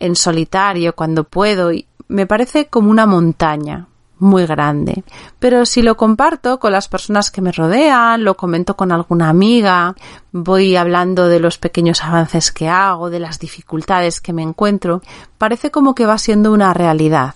en 0.01 0.17
solitario 0.17 0.95
cuando 0.95 1.25
puedo 1.25 1.73
y 1.73 1.87
me 2.09 2.27
parece 2.27 2.67
como 2.67 2.91
una 2.91 3.07
montaña 3.07 3.87
muy 4.21 4.47
grande. 4.47 5.03
Pero 5.39 5.67
si 5.67 5.83
lo 5.83 5.97
comparto 5.97 6.61
con 6.61 6.73
las 6.73 6.89
personas 6.89 7.31
que 7.31 7.41
me 7.41 7.53
rodean, 7.53 8.23
lo 8.23 8.37
comento 8.37 8.77
con 8.77 8.93
alguna 8.93 9.29
amiga, 9.29 9.95
voy 10.33 10.77
hablando 10.77 11.29
de 11.29 11.41
los 11.41 11.59
pequeños 11.59 12.05
avances 12.05 12.53
que 12.53 12.69
hago, 12.69 13.11
de 13.11 13.21
las 13.21 13.39
dificultades 13.39 14.21
que 14.21 14.33
me 14.33 14.43
encuentro, 14.43 15.03
parece 15.39 15.71
como 15.71 15.95
que 15.95 16.07
va 16.07 16.19
siendo 16.19 16.53
una 16.53 16.75
realidad. 16.75 17.35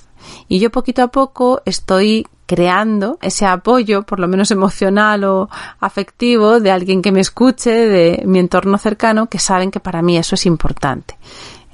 Y 0.48 0.58
yo 0.58 0.70
poquito 0.70 1.02
a 1.02 1.08
poco 1.08 1.62
estoy 1.64 2.26
creando 2.46 3.18
ese 3.22 3.46
apoyo, 3.46 4.02
por 4.02 4.20
lo 4.20 4.28
menos 4.28 4.50
emocional 4.50 5.24
o 5.24 5.48
afectivo, 5.80 6.60
de 6.60 6.70
alguien 6.70 7.00
que 7.00 7.12
me 7.12 7.20
escuche, 7.20 7.70
de 7.70 8.22
mi 8.26 8.38
entorno 8.38 8.76
cercano, 8.78 9.28
que 9.28 9.38
saben 9.38 9.70
que 9.70 9.80
para 9.80 10.02
mí 10.02 10.18
eso 10.18 10.34
es 10.34 10.44
importante. 10.44 11.16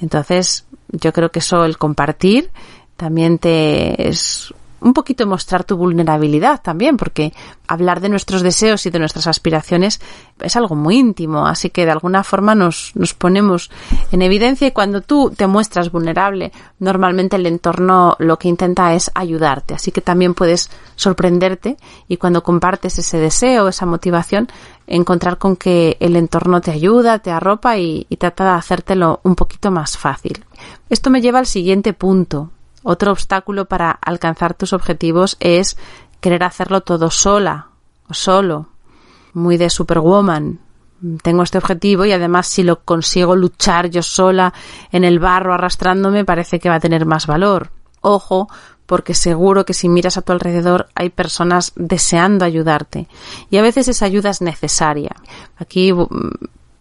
Entonces, 0.01 0.67
yo 0.93 1.13
creo 1.13 1.31
que 1.31 1.41
eso, 1.41 1.65
el 1.65 1.79
compartir, 1.79 2.51
también 2.97 3.39
te 3.39 4.09
es 4.09 4.53
un 4.81 4.95
poquito 4.95 5.27
mostrar 5.27 5.65
tu 5.65 5.77
vulnerabilidad 5.77 6.61
también, 6.63 6.97
porque 6.97 7.33
hablar 7.69 8.01
de 8.01 8.09
nuestros 8.09 8.43
deseos 8.43 8.85
y 8.87 8.91
de 8.91 8.99
nuestras 8.99 9.27
aspiraciones 9.27 10.01
es 10.41 10.57
algo 10.57 10.75
muy 10.75 10.97
íntimo, 10.97 11.47
así 11.47 11.71
que 11.71 11.85
de 11.85 11.93
alguna 11.93 12.25
forma 12.25 12.55
nos, 12.55 12.93
nos 12.95 13.15
ponemos 13.15 13.71
en 14.11 14.23
evidencia 14.23 14.67
y 14.67 14.73
cuando 14.73 15.03
tú 15.03 15.33
te 15.37 15.47
muestras 15.47 15.93
vulnerable, 15.93 16.53
normalmente 16.79 17.37
el 17.37 17.47
entorno 17.47 18.17
lo 18.19 18.39
que 18.39 18.49
intenta 18.49 18.95
es 18.95 19.11
ayudarte, 19.15 19.75
así 19.75 19.93
que 19.93 20.01
también 20.01 20.35
puedes 20.35 20.71
sorprenderte 20.97 21.77
y 22.09 22.17
cuando 22.17 22.43
compartes 22.43 22.99
ese 22.99 23.19
deseo, 23.19 23.69
esa 23.69 23.87
motivación, 23.87 24.49
encontrar 24.87 25.39
con 25.39 25.57
que 25.57 25.97
el 26.01 26.17
entorno 26.17 26.61
te 26.61 26.73
ayuda, 26.73 27.21
te 27.21 27.31
arropa 27.31 27.79
y, 27.79 28.07
y 28.09 28.17
trata 28.17 28.45
de 28.45 28.59
hacértelo 28.59 29.21
un 29.23 29.37
poquito 29.37 29.71
más 29.71 29.97
fácil. 29.97 30.45
Esto 30.89 31.11
me 31.11 31.21
lleva 31.21 31.39
al 31.39 31.47
siguiente 31.47 31.93
punto. 31.93 32.51
Otro 32.83 33.13
obstáculo 33.13 33.67
para 33.67 33.91
alcanzar 33.91 34.55
tus 34.55 34.73
objetivos 34.73 35.37
es 35.41 35.77
querer 36.21 36.45
hacerlo 36.45 36.81
todo 36.81 37.11
sola 37.11 37.71
solo. 38.15 38.69
Muy 39.33 39.57
de 39.57 39.71
Superwoman. 39.71 40.61
Tengo 41.23 41.43
este 41.43 41.59
objetivo 41.59 42.05
y 42.05 42.13
además 42.13 42.47
si 42.47 42.63
lo 42.63 42.81
consigo 42.83 43.35
luchar 43.35 43.89
yo 43.89 44.03
sola 44.03 44.53
en 44.93 45.05
el 45.05 45.19
barro 45.19 45.55
arrastrándome 45.55 46.25
parece 46.25 46.59
que 46.59 46.69
va 46.69 46.77
a 46.77 46.81
tener 46.81 47.07
más 47.07 47.27
valor. 47.27 47.71
Ojo, 48.03 48.49
porque 48.85 49.15
seguro 49.15 49.65
que 49.65 49.73
si 49.73 49.89
miras 49.89 50.19
a 50.19 50.23
tu 50.23 50.33
alrededor 50.33 50.89
hay 50.95 51.11
personas 51.11 51.73
deseando 51.77 52.45
ayudarte 52.45 53.09
y 53.51 53.57
a 53.57 53.63
veces 53.63 53.89
esa 53.89 54.05
ayuda 54.05 54.31
es 54.31 54.43
necesaria. 54.43 55.17
Aquí 55.57 55.95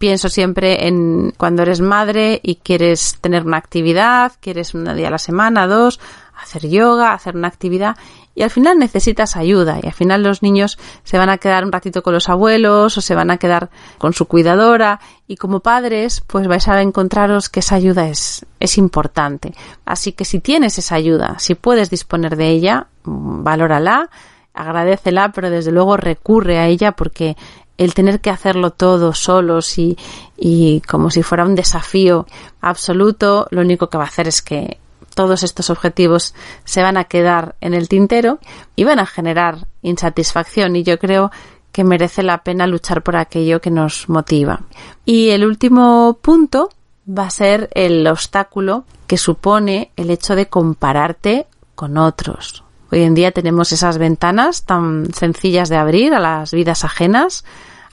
pienso 0.00 0.30
siempre 0.30 0.88
en 0.88 1.34
cuando 1.36 1.60
eres 1.60 1.82
madre 1.82 2.40
y 2.42 2.56
quieres 2.56 3.18
tener 3.20 3.44
una 3.44 3.58
actividad, 3.58 4.32
quieres 4.40 4.72
un 4.72 4.84
día 4.96 5.08
a 5.08 5.10
la 5.10 5.18
semana, 5.18 5.66
dos, 5.66 6.00
hacer 6.42 6.70
yoga, 6.70 7.12
hacer 7.12 7.36
una 7.36 7.48
actividad 7.48 7.98
y 8.34 8.42
al 8.42 8.48
final 8.48 8.78
necesitas 8.78 9.36
ayuda 9.36 9.78
y 9.82 9.86
al 9.86 9.92
final 9.92 10.22
los 10.22 10.42
niños 10.42 10.78
se 11.04 11.18
van 11.18 11.28
a 11.28 11.36
quedar 11.36 11.66
un 11.66 11.72
ratito 11.72 12.02
con 12.02 12.14
los 12.14 12.30
abuelos 12.30 12.96
o 12.96 13.02
se 13.02 13.14
van 13.14 13.30
a 13.30 13.36
quedar 13.36 13.68
con 13.98 14.14
su 14.14 14.24
cuidadora 14.24 15.00
y 15.28 15.36
como 15.36 15.60
padres 15.60 16.22
pues 16.26 16.48
vais 16.48 16.66
a 16.66 16.80
encontraros 16.80 17.50
que 17.50 17.60
esa 17.60 17.74
ayuda 17.74 18.08
es, 18.08 18.46
es 18.58 18.78
importante. 18.78 19.52
Así 19.84 20.12
que 20.12 20.24
si 20.24 20.40
tienes 20.40 20.78
esa 20.78 20.94
ayuda, 20.94 21.38
si 21.38 21.54
puedes 21.54 21.90
disponer 21.90 22.36
de 22.36 22.48
ella, 22.48 22.86
valórala, 23.04 24.08
agradecela, 24.54 25.30
pero 25.32 25.50
desde 25.50 25.72
luego 25.72 25.98
recurre 25.98 26.58
a 26.58 26.68
ella 26.68 26.92
porque 26.92 27.36
el 27.80 27.94
tener 27.94 28.20
que 28.20 28.28
hacerlo 28.28 28.72
todo 28.72 29.14
solos 29.14 29.78
y, 29.78 29.96
y 30.36 30.82
como 30.82 31.10
si 31.10 31.22
fuera 31.22 31.46
un 31.46 31.54
desafío 31.54 32.26
absoluto, 32.60 33.46
lo 33.50 33.62
único 33.62 33.88
que 33.88 33.96
va 33.96 34.04
a 34.04 34.08
hacer 34.08 34.28
es 34.28 34.42
que 34.42 34.78
todos 35.14 35.42
estos 35.42 35.70
objetivos 35.70 36.34
se 36.64 36.82
van 36.82 36.98
a 36.98 37.04
quedar 37.04 37.56
en 37.62 37.72
el 37.72 37.88
tintero 37.88 38.38
y 38.76 38.84
van 38.84 38.98
a 38.98 39.06
generar 39.06 39.66
insatisfacción 39.80 40.76
y 40.76 40.82
yo 40.82 40.98
creo 40.98 41.30
que 41.72 41.82
merece 41.82 42.22
la 42.22 42.44
pena 42.44 42.66
luchar 42.66 43.02
por 43.02 43.16
aquello 43.16 43.62
que 43.62 43.70
nos 43.70 44.10
motiva. 44.10 44.60
Y 45.06 45.30
el 45.30 45.46
último 45.46 46.18
punto 46.20 46.68
va 47.08 47.24
a 47.24 47.30
ser 47.30 47.70
el 47.74 48.06
obstáculo 48.06 48.84
que 49.06 49.16
supone 49.16 49.90
el 49.96 50.10
hecho 50.10 50.34
de 50.34 50.48
compararte 50.48 51.46
con 51.74 51.96
otros. 51.96 52.62
Hoy 52.92 53.04
en 53.04 53.14
día 53.14 53.30
tenemos 53.30 53.72
esas 53.72 53.96
ventanas 53.96 54.64
tan 54.64 55.14
sencillas 55.14 55.68
de 55.68 55.76
abrir 55.76 56.12
a 56.12 56.20
las 56.20 56.52
vidas 56.52 56.84
ajenas, 56.84 57.44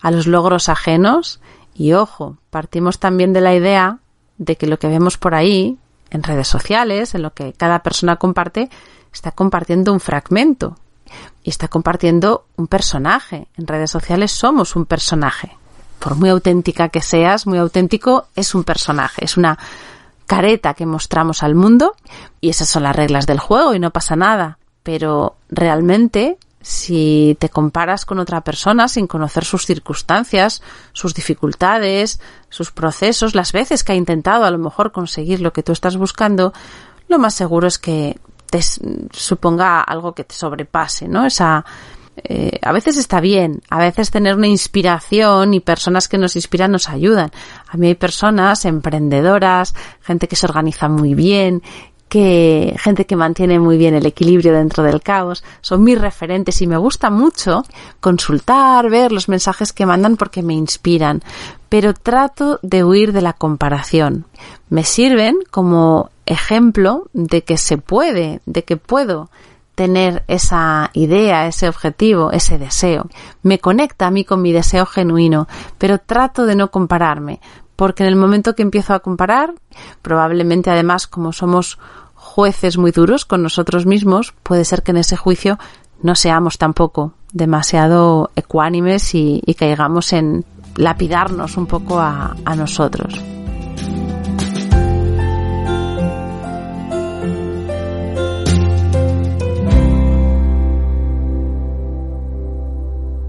a 0.02 0.12
los 0.12 0.28
logros 0.28 0.70
ajenos 0.70 1.40
y 1.74 1.94
ojo, 1.94 2.38
partimos 2.50 3.00
también 3.00 3.34
de 3.34 3.42
la 3.42 3.54
idea 3.54 4.00
de 4.38 4.56
que 4.56 4.68
lo 4.68 4.80
que 4.80 4.88
vemos 4.88 5.18
por 5.18 5.36
ahí, 5.36 5.78
en 6.10 6.24
redes 6.24 6.48
sociales, 6.48 7.16
en 7.16 7.22
lo 7.22 7.34
que 7.34 7.54
cada 7.54 7.80
persona 7.84 8.16
comparte, 8.16 8.70
está 9.14 9.32
compartiendo 9.32 9.94
un 9.94 10.00
fragmento 10.00 10.78
y 11.44 11.50
está 11.50 11.68
compartiendo 11.68 12.46
un 12.56 12.68
personaje. 12.68 13.48
En 13.58 13.68
redes 13.68 13.92
sociales 13.92 14.32
somos 14.32 14.76
un 14.76 14.86
personaje. 14.86 15.58
por 16.00 16.16
muy 16.16 16.30
auténtica 16.30 16.90
que 16.90 17.02
seas, 17.02 17.48
muy 17.48 17.58
auténtico, 17.58 18.28
es 18.36 18.54
un 18.54 18.64
personaje, 18.64 19.26
es 19.26 19.36
una 19.36 19.58
careta 20.28 20.76
que 20.76 20.86
mostramos 20.86 21.42
al 21.42 21.56
mundo 21.56 21.96
y 22.40 22.50
esas 22.50 22.70
son 22.70 22.84
las 22.84 22.96
reglas 22.96 23.26
del 23.26 23.40
juego 23.40 23.74
y 23.74 23.80
no 23.80 23.90
pasa 23.90 24.16
nada. 24.16 24.60
Pero 24.84 25.38
realmente, 25.50 26.38
si 26.68 27.38
te 27.40 27.48
comparas 27.48 28.04
con 28.04 28.20
otra 28.20 28.42
persona 28.42 28.90
sin 28.90 29.08
conocer 29.08 29.46
sus 29.46 29.66
circunstancias, 29.66 30.62
sus 30.92 31.14
dificultades, 31.14 32.20
sus 32.50 32.74
procesos, 32.74 33.36
las 33.36 33.54
veces 33.54 33.86
que 33.86 33.94
ha 33.94 33.96
intentado 33.96 34.44
a 34.44 34.52
lo 34.52 34.58
mejor 34.58 34.92
conseguir 34.92 35.40
lo 35.40 35.54
que 35.54 35.64
tú 35.64 35.72
estás 35.72 35.96
buscando, 35.96 36.52
lo 37.08 37.20
más 37.20 37.36
seguro 37.36 37.68
es 37.68 37.80
que 37.80 38.20
te 38.50 38.60
suponga 38.62 39.80
algo 39.80 40.12
que 40.12 40.26
te 40.26 40.36
sobrepase, 40.36 41.08
¿no? 41.08 41.26
Esa, 41.26 41.64
eh, 42.18 42.60
a 42.62 42.74
veces 42.74 42.98
está 42.98 43.22
bien, 43.22 43.62
a 43.70 43.80
veces 43.80 44.12
tener 44.12 44.36
una 44.36 44.48
inspiración 44.48 45.54
y 45.54 45.62
personas 45.62 46.10
que 46.10 46.18
nos 46.18 46.36
inspiran 46.36 46.74
nos 46.74 46.90
ayudan. 46.90 47.32
A 47.70 47.78
mí 47.78 47.88
hay 47.88 47.96
personas 47.96 48.66
emprendedoras, 48.66 49.74
gente 50.02 50.28
que 50.28 50.36
se 50.36 50.48
organiza 50.48 50.90
muy 50.90 51.14
bien, 51.14 51.64
que 52.10 52.76
gente 52.80 53.06
que 53.06 53.16
mantiene 53.16 53.60
muy 53.60 53.78
bien 53.78 53.94
el 53.94 54.06
equilibrio 54.06 54.54
dentro 54.54 54.84
del 54.84 55.02
caos, 55.02 55.44
son 55.62 55.84
mis 55.84 56.00
referentes 56.00 56.62
y 56.62 56.68
me 56.68 56.78
gusta 56.78 57.10
mucho 57.10 57.64
consultar, 58.00 58.90
ver 58.90 59.12
los 59.12 59.30
mensajes 59.30 59.74
que 59.74 59.86
mandan 59.86 60.18
porque 60.18 60.42
me 60.42 60.54
inspiran, 60.54 61.22
pero 61.70 61.94
trato 61.94 62.60
de 62.62 62.84
huir 62.84 63.12
de 63.12 63.22
la 63.22 63.34
comparación. 63.34 64.26
Me 64.70 64.84
sirven 64.84 65.38
como 65.52 66.10
ejemplo 66.26 67.10
de 67.14 67.44
que 67.44 67.58
se 67.58 67.78
puede, 67.78 68.42
de 68.46 68.64
que 68.64 68.78
puedo 68.78 69.30
tener 69.76 70.24
esa 70.28 70.90
idea, 70.94 71.46
ese 71.46 71.70
objetivo, 71.70 72.32
ese 72.32 72.58
deseo. 72.58 73.10
Me 73.44 73.60
conecta 73.60 74.08
a 74.08 74.12
mí 74.12 74.24
con 74.24 74.42
mi 74.42 74.52
deseo 74.52 74.88
genuino, 74.88 75.48
pero 75.78 76.00
trato 76.00 76.48
de 76.48 76.56
no 76.56 76.72
compararme, 76.72 77.40
porque 77.78 78.04
en 78.04 78.10
el 78.10 78.18
momento 78.18 78.56
que 78.56 78.64
empiezo 78.64 78.94
a 78.94 79.00
comparar, 79.00 79.54
probablemente 80.02 80.70
además 80.70 81.08
como 81.08 81.32
somos 81.32 81.80
jueces 82.14 82.78
muy 82.78 82.92
duros 82.92 83.24
con 83.24 83.42
nosotros 83.42 83.86
mismos, 83.86 84.34
puede 84.44 84.66
ser 84.66 84.84
que 84.84 84.92
en 84.92 84.98
ese 84.98 85.16
juicio 85.16 85.58
no 86.02 86.16
seamos 86.16 86.58
tampoco 86.58 87.14
demasiado 87.32 88.32
ecuánimes 88.36 89.16
y, 89.16 89.42
caigamos 89.58 90.12
en 90.12 90.44
lapidarnos 90.76 91.56
un 91.56 91.68
poco 91.68 92.00
a 92.02 92.36
nosotros. 92.58 93.37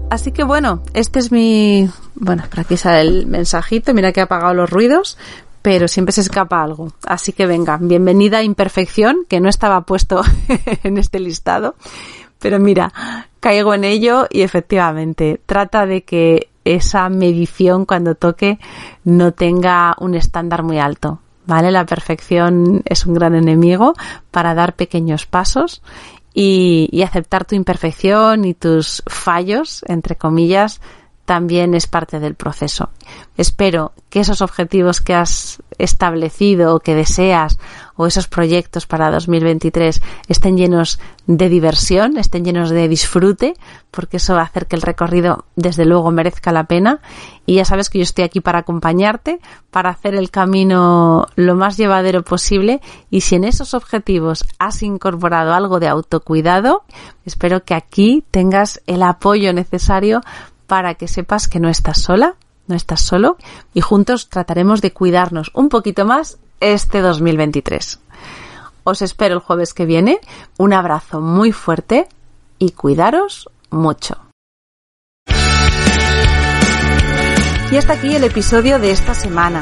Así 0.09 0.31
que 0.31 0.43
bueno, 0.43 0.81
este 0.93 1.19
es 1.19 1.31
mi... 1.31 1.87
Bueno, 2.15 2.43
por 2.49 2.61
aquí 2.61 2.77
sale 2.77 3.01
el 3.01 3.27
mensajito, 3.27 3.93
mira 3.93 4.11
que 4.11 4.21
he 4.21 4.23
apagado 4.23 4.55
los 4.55 4.69
ruidos, 4.69 5.17
pero 5.61 5.87
siempre 5.87 6.13
se 6.13 6.21
escapa 6.21 6.63
algo. 6.63 6.91
Así 7.05 7.31
que 7.31 7.45
venga, 7.45 7.77
bienvenida 7.79 8.39
a 8.39 8.43
Imperfección, 8.43 9.25
que 9.29 9.39
no 9.39 9.49
estaba 9.49 9.81
puesto 9.81 10.21
en 10.83 10.97
este 10.97 11.19
listado. 11.19 11.75
Pero 12.39 12.59
mira, 12.59 12.91
caigo 13.39 13.73
en 13.73 13.83
ello 13.83 14.25
y 14.31 14.41
efectivamente 14.41 15.39
trata 15.45 15.85
de 15.85 16.03
que 16.03 16.49
esa 16.65 17.07
medición 17.09 17.85
cuando 17.85 18.15
toque 18.15 18.59
no 19.03 19.33
tenga 19.33 19.95
un 19.99 20.15
estándar 20.15 20.63
muy 20.63 20.79
alto. 20.79 21.19
¿Vale? 21.45 21.71
La 21.71 21.85
perfección 21.85 22.83
es 22.85 23.07
un 23.07 23.15
gran 23.15 23.33
enemigo 23.33 23.95
para 24.29 24.53
dar 24.53 24.75
pequeños 24.75 25.25
pasos 25.25 25.81
y, 26.33 27.01
aceptar 27.03 27.45
tu 27.45 27.55
imperfección 27.55 28.45
y 28.45 28.53
tus 28.53 29.03
fallos, 29.07 29.83
entre 29.87 30.15
comillas, 30.15 30.81
también 31.29 31.75
es 31.75 31.85
parte 31.85 32.19
del 32.19 32.33
proceso. 32.33 32.89
Espero 33.37 33.91
que 34.09 34.19
esos 34.19 34.41
objetivos 34.41 34.99
que 34.99 35.13
has 35.13 35.61
establecido 35.77 36.73
o 36.73 36.79
que 36.79 36.95
deseas 36.95 37.59
o 37.95 38.07
esos 38.07 38.27
proyectos 38.27 38.87
para 38.87 39.11
2023 39.11 40.01
estén 40.27 40.57
llenos 40.57 40.99
de 41.27 41.47
diversión, 41.47 42.17
estén 42.17 42.45
llenos 42.45 42.71
de 42.71 42.87
disfrute, 42.87 43.53
porque 43.91 44.17
eso 44.17 44.33
va 44.33 44.41
a 44.41 44.45
hacer 44.45 44.65
que 44.65 44.75
el 44.75 44.81
recorrido 44.81 45.45
desde 45.55 45.85
luego 45.85 46.09
merezca 46.09 46.51
la 46.51 46.63
pena. 46.63 46.99
Y 47.45 47.57
ya 47.57 47.65
sabes 47.65 47.91
que 47.91 47.99
yo 47.99 48.03
estoy 48.03 48.23
aquí 48.23 48.41
para 48.41 48.59
acompañarte, 48.59 49.39
para 49.69 49.91
hacer 49.91 50.15
el 50.15 50.31
camino 50.31 51.27
lo 51.35 51.53
más 51.53 51.77
llevadero 51.77 52.23
posible. 52.23 52.81
Y 53.11 53.21
si 53.21 53.35
en 53.35 53.43
esos 53.43 53.75
objetivos 53.75 54.47
has 54.57 54.81
incorporado 54.81 55.53
algo 55.53 55.79
de 55.79 55.89
autocuidado, 55.89 56.85
espero 57.23 57.63
que 57.63 57.75
aquí 57.75 58.23
tengas 58.31 58.81
el 58.87 59.03
apoyo 59.03 59.53
necesario 59.53 60.21
para 60.69 60.93
que 60.93 61.09
sepas 61.09 61.49
que 61.49 61.59
no 61.59 61.67
estás 61.67 61.99
sola, 61.99 62.35
no 62.67 62.75
estás 62.75 63.01
solo 63.01 63.37
y 63.73 63.81
juntos 63.81 64.29
trataremos 64.29 64.81
de 64.81 64.93
cuidarnos 64.93 65.51
un 65.53 65.67
poquito 65.67 66.05
más 66.05 66.37
este 66.61 67.01
2023. 67.01 67.99
Os 68.83 69.01
espero 69.01 69.35
el 69.35 69.41
jueves 69.41 69.73
que 69.73 69.85
viene. 69.85 70.19
Un 70.57 70.73
abrazo 70.73 71.19
muy 71.19 71.51
fuerte 71.51 72.07
y 72.59 72.71
cuidaros 72.71 73.49
mucho. 73.71 74.17
Y 77.71 77.77
hasta 77.77 77.93
aquí 77.93 78.15
el 78.15 78.23
episodio 78.23 78.79
de 78.79 78.91
esta 78.91 79.13
semana. 79.13 79.61